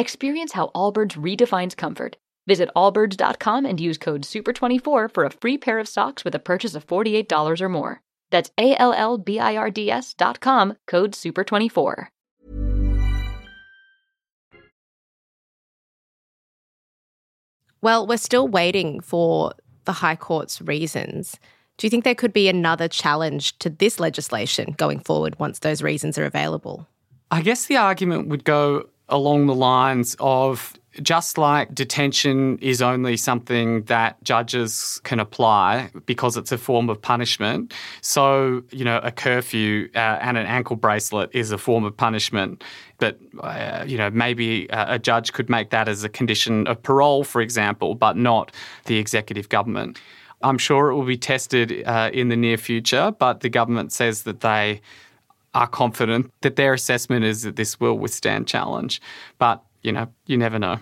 Experience 0.00 0.52
how 0.52 0.70
Allbirds 0.74 1.12
redefines 1.12 1.76
comfort. 1.76 2.16
Visit 2.46 2.70
allbirds.com 2.74 3.66
and 3.66 3.78
use 3.78 3.98
code 3.98 4.22
SUPER24 4.22 5.12
for 5.12 5.24
a 5.24 5.30
free 5.30 5.58
pair 5.58 5.78
of 5.78 5.86
socks 5.86 6.24
with 6.24 6.34
a 6.34 6.38
purchase 6.38 6.74
of 6.74 6.86
$48 6.86 7.60
or 7.60 7.68
more. 7.68 8.00
That's 8.30 8.50
A 8.56 8.74
L 8.80 8.94
L 8.94 9.18
B 9.18 9.38
I 9.38 9.58
R 9.58 9.70
D 9.70 9.90
S 9.90 10.14
dot 10.14 10.40
com, 10.40 10.78
code 10.86 11.12
SUPER24. 11.12 12.06
Well, 17.82 18.06
we're 18.06 18.16
still 18.16 18.48
waiting 18.48 19.00
for 19.00 19.52
the 19.84 19.92
High 19.92 20.16
Court's 20.16 20.62
reasons. 20.62 21.38
Do 21.76 21.86
you 21.86 21.90
think 21.90 22.04
there 22.04 22.14
could 22.14 22.32
be 22.32 22.48
another 22.48 22.88
challenge 22.88 23.58
to 23.58 23.68
this 23.68 24.00
legislation 24.00 24.74
going 24.78 25.00
forward 25.00 25.38
once 25.38 25.58
those 25.58 25.82
reasons 25.82 26.16
are 26.16 26.24
available? 26.24 26.88
I 27.30 27.42
guess 27.42 27.66
the 27.66 27.76
argument 27.76 28.28
would 28.28 28.44
go 28.44 28.88
along 29.10 29.46
the 29.46 29.54
lines 29.54 30.16
of 30.18 30.74
just 31.02 31.38
like 31.38 31.72
detention 31.74 32.58
is 32.58 32.82
only 32.82 33.16
something 33.16 33.82
that 33.84 34.22
judges 34.24 35.00
can 35.04 35.20
apply 35.20 35.90
because 36.04 36.36
it's 36.36 36.50
a 36.50 36.58
form 36.58 36.90
of 36.90 37.00
punishment, 37.00 37.72
so, 38.00 38.62
you 38.70 38.84
know, 38.84 38.98
a 39.02 39.12
curfew 39.12 39.88
uh, 39.94 40.18
and 40.20 40.36
an 40.36 40.46
ankle 40.46 40.76
bracelet 40.76 41.30
is 41.32 41.52
a 41.52 41.58
form 41.58 41.84
of 41.84 41.96
punishment. 41.96 42.64
But, 42.98 43.18
uh, 43.40 43.84
you 43.86 43.96
know, 43.96 44.10
maybe 44.10 44.66
a 44.70 44.98
judge 44.98 45.32
could 45.32 45.48
make 45.48 45.70
that 45.70 45.88
as 45.88 46.04
a 46.04 46.08
condition 46.08 46.66
of 46.66 46.82
parole, 46.82 47.24
for 47.24 47.40
example, 47.40 47.94
but 47.94 48.16
not 48.16 48.52
the 48.86 48.98
executive 48.98 49.48
government. 49.48 49.98
I'm 50.42 50.58
sure 50.58 50.90
it 50.90 50.96
will 50.96 51.06
be 51.06 51.16
tested 51.16 51.82
uh, 51.86 52.10
in 52.12 52.28
the 52.28 52.36
near 52.36 52.56
future, 52.56 53.12
but 53.18 53.40
the 53.40 53.48
government 53.48 53.92
says 53.92 54.24
that 54.24 54.40
they 54.40 54.80
are 55.54 55.66
confident 55.66 56.30
that 56.42 56.56
their 56.56 56.72
assessment 56.72 57.24
is 57.24 57.42
that 57.42 57.56
this 57.56 57.80
will 57.80 57.98
withstand 57.98 58.46
challenge. 58.46 59.00
But 59.38 59.62
you 59.82 59.92
know, 59.92 60.08
you 60.26 60.36
never 60.36 60.58
know. 60.58 60.78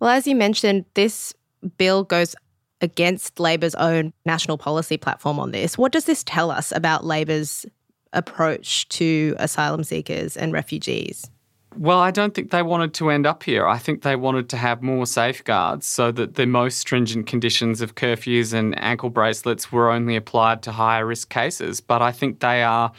Well, 0.00 0.10
as 0.10 0.26
you 0.26 0.34
mentioned, 0.34 0.84
this 0.94 1.32
bill 1.78 2.04
goes 2.04 2.36
against 2.80 3.40
Labor's 3.40 3.74
own 3.76 4.12
national 4.26 4.58
policy 4.58 4.96
platform 4.96 5.38
on 5.38 5.52
this. 5.52 5.78
What 5.78 5.92
does 5.92 6.04
this 6.04 6.22
tell 6.24 6.50
us 6.50 6.72
about 6.72 7.04
Labor's 7.04 7.64
approach 8.12 8.88
to 8.90 9.34
asylum 9.38 9.84
seekers 9.84 10.36
and 10.36 10.52
refugees? 10.52 11.28
Well, 11.76 11.98
I 11.98 12.12
don't 12.12 12.34
think 12.34 12.50
they 12.50 12.62
wanted 12.62 12.94
to 12.94 13.10
end 13.10 13.26
up 13.26 13.42
here. 13.42 13.66
I 13.66 13.78
think 13.78 14.02
they 14.02 14.14
wanted 14.14 14.48
to 14.50 14.56
have 14.56 14.80
more 14.82 15.06
safeguards 15.06 15.86
so 15.86 16.12
that 16.12 16.34
the 16.34 16.46
most 16.46 16.78
stringent 16.78 17.26
conditions 17.26 17.80
of 17.80 17.96
curfews 17.96 18.52
and 18.52 18.78
ankle 18.78 19.10
bracelets 19.10 19.72
were 19.72 19.90
only 19.90 20.14
applied 20.14 20.62
to 20.64 20.72
higher 20.72 21.04
risk 21.04 21.30
cases. 21.30 21.80
But 21.80 22.00
I 22.00 22.12
think 22.12 22.38
they 22.38 22.62
are 22.62 22.92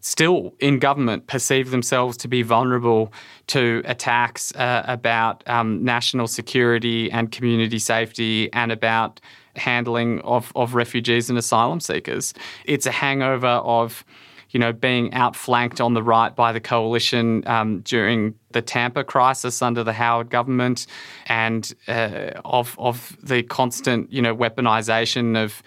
still 0.00 0.54
in 0.60 0.78
government 0.78 1.26
perceive 1.26 1.70
themselves 1.70 2.16
to 2.18 2.28
be 2.28 2.42
vulnerable 2.42 3.12
to 3.48 3.82
attacks 3.84 4.54
uh, 4.56 4.82
about 4.86 5.42
um, 5.48 5.84
national 5.84 6.26
security 6.26 7.10
and 7.10 7.32
community 7.32 7.78
safety 7.78 8.52
and 8.52 8.72
about 8.72 9.20
handling 9.56 10.20
of, 10.20 10.52
of 10.54 10.74
refugees 10.74 11.28
and 11.28 11.38
asylum 11.38 11.80
seekers. 11.80 12.34
It's 12.64 12.86
a 12.86 12.92
hangover 12.92 13.46
of 13.46 14.04
you 14.50 14.58
know, 14.58 14.72
being 14.72 15.12
outflanked 15.12 15.80
on 15.80 15.94
the 15.94 16.02
right 16.02 16.34
by 16.34 16.52
the 16.52 16.60
coalition 16.60 17.46
um, 17.46 17.80
during 17.80 18.34
the 18.52 18.62
Tampa 18.62 19.04
crisis 19.04 19.60
under 19.60 19.84
the 19.84 19.92
Howard 19.92 20.30
government, 20.30 20.86
and 21.26 21.74
uh, 21.86 22.30
of 22.44 22.74
of 22.78 23.16
the 23.22 23.42
constant, 23.42 24.10
you 24.10 24.22
know, 24.22 24.34
weaponization 24.34 25.36
of 25.36 25.62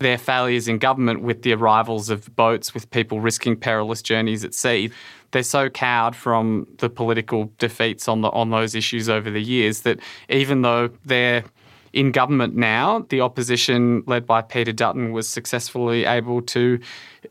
their 0.00 0.18
failures 0.18 0.68
in 0.68 0.78
government 0.78 1.22
with 1.22 1.42
the 1.42 1.52
arrivals 1.52 2.10
of 2.10 2.34
boats 2.36 2.74
with 2.74 2.90
people 2.90 3.20
risking 3.20 3.56
perilous 3.56 4.02
journeys 4.02 4.44
at 4.44 4.54
sea. 4.54 4.90
They're 5.30 5.42
so 5.42 5.70
cowed 5.70 6.14
from 6.14 6.66
the 6.78 6.90
political 6.90 7.50
defeats 7.58 8.08
on 8.08 8.20
the 8.20 8.30
on 8.30 8.50
those 8.50 8.74
issues 8.74 9.08
over 9.08 9.30
the 9.30 9.42
years 9.42 9.80
that 9.82 9.98
even 10.28 10.62
though 10.62 10.90
they're 11.04 11.44
in 11.92 12.10
government 12.10 12.56
now, 12.56 13.06
the 13.10 13.20
opposition 13.20 14.02
led 14.06 14.26
by 14.26 14.42
Peter 14.42 14.72
Dutton 14.72 15.12
was 15.12 15.28
successfully 15.28 16.04
able 16.04 16.40
to 16.42 16.78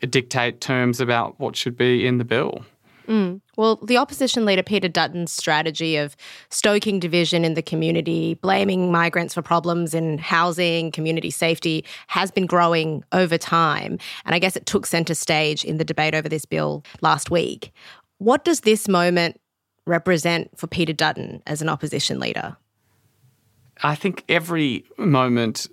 dictate 0.10 0.62
terms 0.62 1.00
about 1.00 1.39
what 1.39 1.56
should 1.56 1.76
be 1.76 2.06
in 2.06 2.17
the 2.17 2.26
bill. 2.26 2.63
Mm. 3.12 3.41
Well, 3.58 3.76
the 3.76 3.97
opposition 3.97 4.45
leader 4.45 4.63
Peter 4.63 4.88
Dutton's 4.88 5.34
strategy 5.34 5.97
of 5.97 6.15
stoking 6.50 6.97
division 6.97 7.43
in 7.43 7.56
the 7.56 7.62
community, 7.62 8.36
blaming 8.36 8.89
migrants 8.89 9.34
for 9.34 9.41
problems 9.41 9.93
in 9.93 10.17
housing, 10.17 10.91
community 10.91 11.30
safety, 11.30 11.84
has 12.08 12.32
been 12.32 12.45
growing 12.45 13.04
over 13.12 13.38
time. 13.38 14.00
And 14.24 14.34
I 14.34 14.39
guess 14.39 14.56
it 14.56 14.65
took 14.65 14.86
centre 14.86 15.13
stage 15.13 15.65
in 15.65 15.76
the 15.76 15.84
debate 15.84 16.15
over 16.15 16.30
this 16.30 16.45
bill 16.45 16.86
last 17.02 17.30
week. 17.30 17.74
What 18.19 18.45
does 18.45 18.62
this 18.62 18.88
moment 18.88 19.41
represent 19.86 20.58
for 20.58 20.67
Peter 20.67 20.93
Dutton 20.93 21.43
as 21.45 21.62
an 21.62 21.67
opposition 21.67 22.17
leader? 22.17 22.56
I 23.84 23.95
think 23.95 24.24
every 24.30 24.86
moment 24.97 25.67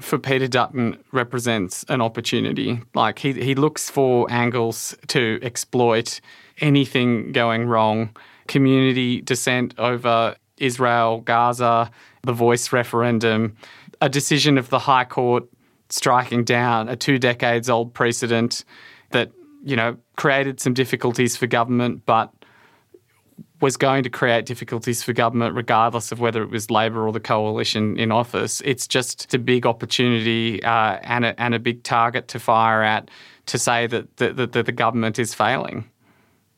for 0.00 0.18
Peter 0.18 0.46
Dutton 0.46 1.02
represents 1.10 1.84
an 1.88 2.00
opportunity. 2.00 2.80
Like 2.94 3.18
he, 3.18 3.32
he 3.32 3.56
looks 3.56 3.90
for 3.90 4.30
angles 4.30 4.94
to 5.08 5.40
exploit 5.42 6.20
anything 6.60 7.32
going 7.32 7.66
wrong. 7.66 8.14
Community 8.46 9.20
dissent 9.20 9.74
over 9.78 10.36
Israel, 10.58 11.20
Gaza, 11.20 11.90
the 12.22 12.32
voice 12.32 12.72
referendum, 12.72 13.56
a 14.00 14.08
decision 14.08 14.58
of 14.58 14.70
the 14.70 14.78
High 14.78 15.04
Court 15.04 15.44
striking 15.88 16.44
down 16.44 16.88
a 16.88 16.96
two 16.96 17.18
decades 17.18 17.68
old 17.68 17.94
precedent 17.94 18.64
that 19.10 19.30
you 19.64 19.76
know, 19.76 19.96
created 20.16 20.60
some 20.60 20.74
difficulties 20.74 21.36
for 21.36 21.46
government, 21.46 22.04
but 22.04 22.30
was 23.60 23.78
going 23.78 24.02
to 24.02 24.10
create 24.10 24.44
difficulties 24.44 25.02
for 25.02 25.14
government 25.14 25.54
regardless 25.54 26.12
of 26.12 26.20
whether 26.20 26.42
it 26.42 26.50
was 26.50 26.70
Labor 26.70 27.06
or 27.06 27.12
the 27.12 27.20
coalition 27.20 27.98
in 27.98 28.12
office. 28.12 28.60
It's 28.64 28.86
just 28.86 29.32
a 29.32 29.38
big 29.38 29.64
opportunity 29.64 30.62
uh, 30.62 30.98
and, 31.02 31.24
a, 31.24 31.40
and 31.40 31.54
a 31.54 31.58
big 31.58 31.82
target 31.82 32.28
to 32.28 32.38
fire 32.38 32.82
at 32.82 33.10
to 33.46 33.58
say 33.58 33.86
that 33.86 34.18
the, 34.18 34.32
that 34.32 34.52
the 34.52 34.72
government 34.72 35.18
is 35.18 35.32
failing. 35.32 35.88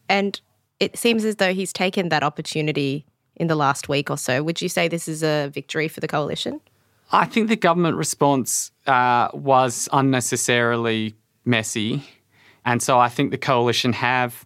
And 0.08 0.40
it 0.80 0.96
seems 0.96 1.24
as 1.24 1.36
though 1.36 1.54
he's 1.54 1.72
taken 1.72 2.08
that 2.10 2.22
opportunity 2.22 3.06
in 3.36 3.46
the 3.48 3.56
last 3.56 3.88
week 3.88 4.10
or 4.10 4.18
so. 4.18 4.42
Would 4.42 4.62
you 4.62 4.68
say 4.68 4.88
this 4.88 5.08
is 5.08 5.22
a 5.22 5.48
victory 5.48 5.88
for 5.88 6.00
the 6.00 6.08
coalition? 6.08 6.60
I 7.12 7.26
think 7.26 7.48
the 7.48 7.56
government 7.56 7.96
response 7.96 8.72
uh, 8.86 9.28
was 9.32 9.88
unnecessarily 9.92 11.14
messy. 11.44 12.02
And 12.64 12.82
so 12.82 12.98
I 12.98 13.08
think 13.08 13.30
the 13.30 13.38
coalition 13.38 13.92
have 13.92 14.44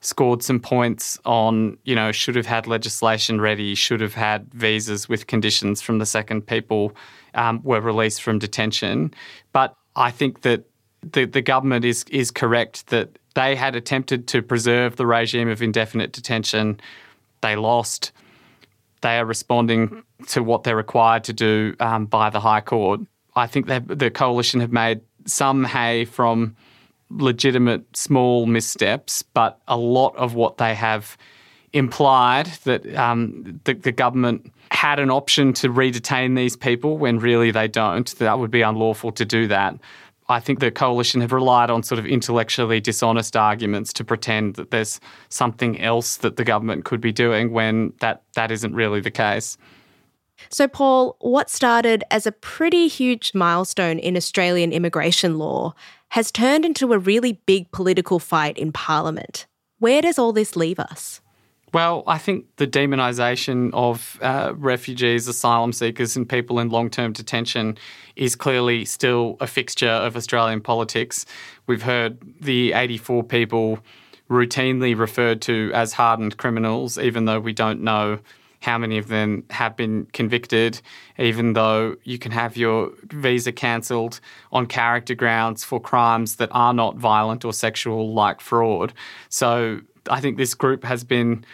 scored 0.00 0.42
some 0.42 0.60
points 0.60 1.18
on, 1.24 1.78
you 1.84 1.94
know, 1.94 2.12
should 2.12 2.36
have 2.36 2.46
had 2.46 2.66
legislation 2.66 3.40
ready, 3.40 3.74
should 3.74 4.00
have 4.00 4.14
had 4.14 4.52
visas 4.52 5.08
with 5.08 5.26
conditions 5.26 5.80
from 5.80 5.98
the 5.98 6.06
second 6.06 6.46
people 6.46 6.94
um, 7.34 7.60
were 7.64 7.80
released 7.80 8.22
from 8.22 8.38
detention. 8.38 9.12
But 9.52 9.74
I 9.96 10.10
think 10.10 10.42
that 10.42 10.64
the, 11.02 11.24
the 11.24 11.42
government 11.42 11.84
is 11.84 12.04
is 12.10 12.30
correct 12.30 12.88
that 12.88 13.18
they 13.36 13.54
had 13.54 13.76
attempted 13.76 14.26
to 14.28 14.40
preserve 14.40 14.96
the 14.96 15.06
regime 15.06 15.48
of 15.50 15.60
indefinite 15.60 16.10
detention. 16.10 16.80
They 17.42 17.54
lost. 17.54 18.10
They 19.02 19.18
are 19.18 19.26
responding 19.26 20.02
to 20.28 20.42
what 20.42 20.64
they're 20.64 20.74
required 20.74 21.24
to 21.24 21.34
do 21.34 21.76
um, 21.78 22.06
by 22.06 22.30
the 22.30 22.40
High 22.40 22.62
Court. 22.62 23.00
I 23.36 23.46
think 23.46 23.66
the 23.66 24.10
coalition 24.10 24.60
have 24.60 24.72
made 24.72 25.02
some 25.26 25.64
hay 25.64 26.06
from 26.06 26.56
legitimate 27.10 27.94
small 27.94 28.46
missteps, 28.46 29.22
but 29.22 29.60
a 29.68 29.76
lot 29.76 30.16
of 30.16 30.34
what 30.34 30.56
they 30.56 30.74
have 30.74 31.18
implied 31.74 32.46
that 32.64 32.86
um, 32.96 33.60
the, 33.64 33.74
the, 33.74 33.92
government 33.92 34.50
had 34.70 34.98
an 34.98 35.10
option 35.10 35.52
to 35.52 35.70
re-detain 35.70 36.34
these 36.34 36.56
people 36.56 36.96
when 36.96 37.18
really 37.18 37.50
they 37.50 37.68
don't. 37.68 38.16
That 38.16 38.38
would 38.38 38.50
be 38.50 38.62
unlawful 38.62 39.12
to 39.12 39.26
do 39.26 39.46
that. 39.48 39.76
I 40.28 40.40
think 40.40 40.58
the 40.58 40.70
coalition 40.70 41.20
have 41.20 41.32
relied 41.32 41.70
on 41.70 41.82
sort 41.82 41.98
of 41.98 42.06
intellectually 42.06 42.80
dishonest 42.80 43.36
arguments 43.36 43.92
to 43.94 44.04
pretend 44.04 44.54
that 44.56 44.70
there's 44.70 45.00
something 45.28 45.80
else 45.80 46.16
that 46.18 46.36
the 46.36 46.44
government 46.44 46.84
could 46.84 47.00
be 47.00 47.12
doing 47.12 47.52
when 47.52 47.92
that, 48.00 48.22
that 48.34 48.50
isn't 48.50 48.74
really 48.74 49.00
the 49.00 49.10
case. 49.10 49.56
So, 50.50 50.68
Paul, 50.68 51.16
what 51.20 51.48
started 51.48 52.04
as 52.10 52.26
a 52.26 52.32
pretty 52.32 52.88
huge 52.88 53.32
milestone 53.34 53.98
in 53.98 54.16
Australian 54.16 54.72
immigration 54.72 55.38
law 55.38 55.74
has 56.10 56.30
turned 56.30 56.64
into 56.64 56.92
a 56.92 56.98
really 56.98 57.40
big 57.46 57.70
political 57.72 58.18
fight 58.18 58.58
in 58.58 58.72
Parliament. 58.72 59.46
Where 59.78 60.02
does 60.02 60.18
all 60.18 60.32
this 60.32 60.56
leave 60.56 60.78
us? 60.78 61.20
Well, 61.76 62.04
I 62.06 62.16
think 62.16 62.46
the 62.56 62.66
demonisation 62.66 63.68
of 63.74 64.18
uh, 64.22 64.54
refugees, 64.56 65.28
asylum 65.28 65.74
seekers, 65.74 66.16
and 66.16 66.26
people 66.26 66.58
in 66.58 66.70
long 66.70 66.88
term 66.88 67.12
detention 67.12 67.76
is 68.16 68.34
clearly 68.34 68.86
still 68.86 69.36
a 69.40 69.46
fixture 69.46 69.90
of 69.90 70.16
Australian 70.16 70.62
politics. 70.62 71.26
We've 71.66 71.82
heard 71.82 72.16
the 72.40 72.72
84 72.72 73.24
people 73.24 73.78
routinely 74.30 74.98
referred 74.98 75.42
to 75.42 75.70
as 75.74 75.92
hardened 75.92 76.38
criminals, 76.38 76.96
even 76.96 77.26
though 77.26 77.40
we 77.40 77.52
don't 77.52 77.82
know 77.82 78.20
how 78.60 78.78
many 78.78 78.96
of 78.96 79.08
them 79.08 79.44
have 79.50 79.76
been 79.76 80.06
convicted, 80.14 80.80
even 81.18 81.52
though 81.52 81.96
you 82.04 82.18
can 82.18 82.32
have 82.32 82.56
your 82.56 82.90
visa 83.02 83.52
cancelled 83.52 84.18
on 84.50 84.64
character 84.64 85.14
grounds 85.14 85.62
for 85.62 85.78
crimes 85.78 86.36
that 86.36 86.48
are 86.52 86.72
not 86.72 86.96
violent 86.96 87.44
or 87.44 87.52
sexual, 87.52 88.14
like 88.14 88.40
fraud. 88.40 88.94
So 89.28 89.82
I 90.08 90.22
think 90.22 90.38
this 90.38 90.54
group 90.54 90.82
has 90.82 91.04
been 91.04 91.44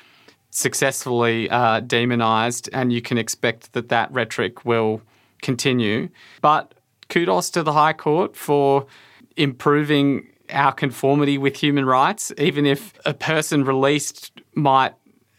successfully 0.53 1.51
uh, 1.51 1.81
demonised, 1.81 2.69
and 2.73 2.93
you 2.93 3.03
can 3.03 3.19
expect 3.19 3.73
that 3.73 3.89
that 3.89 4.13
rhetoric 4.13 4.65
will 4.65 5.03
continue. 5.41 6.09
But 6.41 6.75
kudos 7.09 7.51
to 7.51 7.63
the 7.63 7.73
High 7.73 7.95
Court 7.95 8.37
for 8.37 8.87
improving 9.37 10.29
our 10.51 10.73
conformity 10.73 11.39
with 11.39 11.57
human 11.57 11.87
rights, 11.87 12.33
even 12.37 12.67
if 12.67 12.93
a 13.07 13.15
person 13.15 13.65
released 13.65 14.31
might 14.55 14.95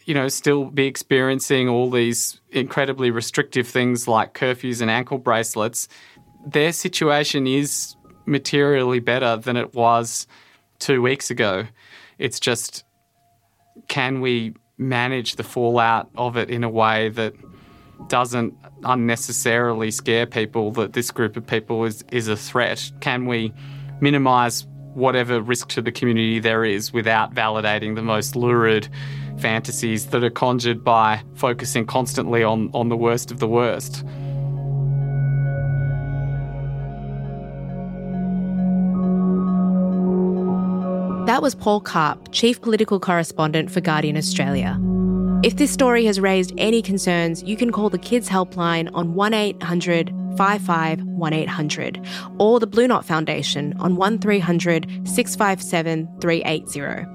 you 0.06 0.14
know, 0.14 0.28
still 0.28 0.66
be 0.66 0.86
experiencing 0.86 1.70
all 1.70 1.90
these 1.90 2.42
incredibly 2.52 3.10
restrictive 3.12 3.68
things 3.68 4.08
like 4.08 4.34
curfews 4.34 4.82
and 4.82 4.92
ankle 4.92 5.18
bracelets, 5.18 5.88
their 6.46 6.74
situation 6.74 7.48
is 7.48 7.96
materially 8.26 9.00
better 9.00 9.38
than 9.38 9.56
it 9.56 9.74
was 9.74 10.28
two 10.80 11.02
weeks 11.02 11.30
ago. 11.30 11.66
It's 12.18 12.40
just, 12.40 12.84
can 13.88 14.20
we 14.20 14.56
manage 14.90 15.36
the 15.36 15.44
fallout 15.44 16.10
of 16.16 16.38
it 16.38 16.50
in 16.50 16.64
a 16.64 16.70
way 16.70 17.10
that 17.10 17.34
doesn't 18.08 18.54
unnecessarily 18.84 19.92
scare 19.92 20.26
people 20.26 20.72
that 20.72 20.94
this 20.94 21.12
group 21.12 21.38
of 21.38 21.46
people 21.48 21.86
is, 21.86 22.04
is 22.12 22.28
a 22.28 22.36
threat? 22.36 22.92
Can 23.00 23.26
we 23.26 23.54
minimise 24.02 24.68
whatever 24.94 25.42
risk 25.42 25.70
to 25.70 25.82
the 25.82 25.92
community 25.92 26.40
there 26.40 26.64
is 26.64 26.94
without 26.94 27.34
validating 27.34 27.96
the 27.96 28.02
most 28.02 28.36
lurid 28.36 28.88
fantasies 29.38 30.08
that 30.08 30.24
are 30.24 30.30
conjured 30.30 30.84
by 30.84 31.22
focusing 31.36 31.86
constantly 31.86 32.44
on, 32.44 32.70
on 32.74 32.90
the 32.90 32.98
worst 32.98 33.32
of 33.32 33.40
the 33.40 33.48
worst. 33.48 34.06
That 41.26 41.42
was 41.42 41.56
Paul 41.56 41.80
Karp, 41.80 42.34
Chief 42.34 42.60
Political 42.60 43.00
Correspondent 43.00 43.72
for 43.72 43.80
Guardian 43.80 44.18
Australia. 44.18 44.78
If 45.42 45.56
this 45.56 45.72
story 45.72 46.04
has 46.04 46.20
raised 46.20 46.52
any 46.58 46.82
concerns, 46.82 47.42
you 47.44 47.56
can 47.56 47.72
call 47.72 47.90
the 47.90 47.98
Kids 47.98 48.28
Helpline 48.28 48.90
on 48.94 49.14
1800 49.14 50.14
55 50.38 51.02
1800 51.04 52.06
or 52.40 52.60
the 52.60 52.68
Blue 52.68 52.90
Knot 52.90 53.06
Foundation 53.06 53.74
on 53.80 53.96
1300 53.96 55.08
657 55.08 56.10
380. 56.20 57.06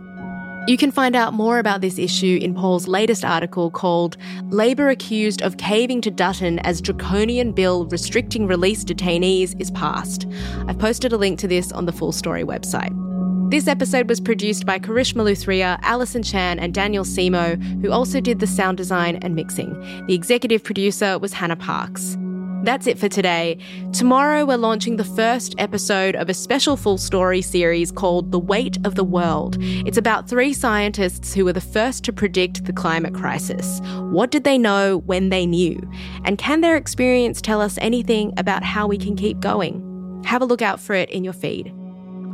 You 0.68 0.78
can 0.78 0.90
find 0.90 1.14
out 1.14 1.34
more 1.34 1.58
about 1.58 1.82
this 1.82 1.98
issue 1.98 2.38
in 2.40 2.54
Paul's 2.54 2.88
latest 2.88 3.26
article 3.26 3.70
called 3.70 4.16
Labor 4.44 4.88
Accused 4.88 5.42
of 5.42 5.58
Caving 5.58 6.00
to 6.00 6.10
Dutton 6.10 6.60
as 6.60 6.80
Draconian 6.80 7.52
Bill 7.52 7.84
Restricting 7.86 8.46
Release 8.46 8.84
Detainees 8.84 9.54
is 9.60 9.70
Passed. 9.70 10.26
I've 10.66 10.78
posted 10.78 11.12
a 11.12 11.18
link 11.18 11.38
to 11.40 11.48
this 11.48 11.72
on 11.72 11.84
the 11.84 11.92
Full 11.92 12.12
Story 12.12 12.44
website. 12.44 13.07
This 13.50 13.66
episode 13.66 14.10
was 14.10 14.20
produced 14.20 14.66
by 14.66 14.78
Karishma 14.78 15.22
Luthria, 15.22 15.78
Alison 15.80 16.22
Chan, 16.22 16.58
and 16.58 16.74
Daniel 16.74 17.02
Simo, 17.02 17.58
who 17.80 17.90
also 17.90 18.20
did 18.20 18.40
the 18.40 18.46
sound 18.46 18.76
design 18.76 19.16
and 19.22 19.34
mixing. 19.34 19.72
The 20.06 20.12
executive 20.12 20.62
producer 20.62 21.18
was 21.18 21.32
Hannah 21.32 21.56
Parks. 21.56 22.18
That's 22.64 22.86
it 22.86 22.98
for 22.98 23.08
today. 23.08 23.56
Tomorrow, 23.94 24.44
we're 24.44 24.58
launching 24.58 24.96
the 24.96 25.04
first 25.04 25.54
episode 25.56 26.14
of 26.14 26.28
a 26.28 26.34
special 26.34 26.76
full 26.76 26.98
story 26.98 27.40
series 27.40 27.90
called 27.90 28.32
The 28.32 28.38
Weight 28.38 28.76
of 28.84 28.96
the 28.96 29.04
World. 29.04 29.56
It's 29.60 29.96
about 29.96 30.28
three 30.28 30.52
scientists 30.52 31.32
who 31.32 31.46
were 31.46 31.54
the 31.54 31.62
first 31.62 32.04
to 32.04 32.12
predict 32.12 32.66
the 32.66 32.74
climate 32.74 33.14
crisis. 33.14 33.80
What 34.10 34.30
did 34.30 34.44
they 34.44 34.58
know 34.58 34.98
when 35.06 35.30
they 35.30 35.46
knew? 35.46 35.80
And 36.26 36.36
can 36.36 36.60
their 36.60 36.76
experience 36.76 37.40
tell 37.40 37.62
us 37.62 37.78
anything 37.80 38.34
about 38.36 38.62
how 38.62 38.86
we 38.86 38.98
can 38.98 39.16
keep 39.16 39.40
going? 39.40 40.22
Have 40.26 40.42
a 40.42 40.46
look 40.46 40.60
out 40.60 40.80
for 40.80 40.92
it 40.94 41.08
in 41.08 41.24
your 41.24 41.32
feed. 41.32 41.74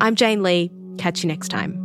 I'm 0.00 0.16
Jane 0.16 0.42
Lee. 0.42 0.72
Catch 0.98 1.22
you 1.22 1.28
next 1.28 1.48
time. 1.48 1.84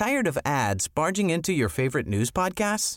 Tired 0.00 0.26
of 0.26 0.38
ads 0.46 0.88
barging 0.88 1.28
into 1.28 1.52
your 1.52 1.68
favorite 1.68 2.06
news 2.06 2.30
podcasts? 2.30 2.96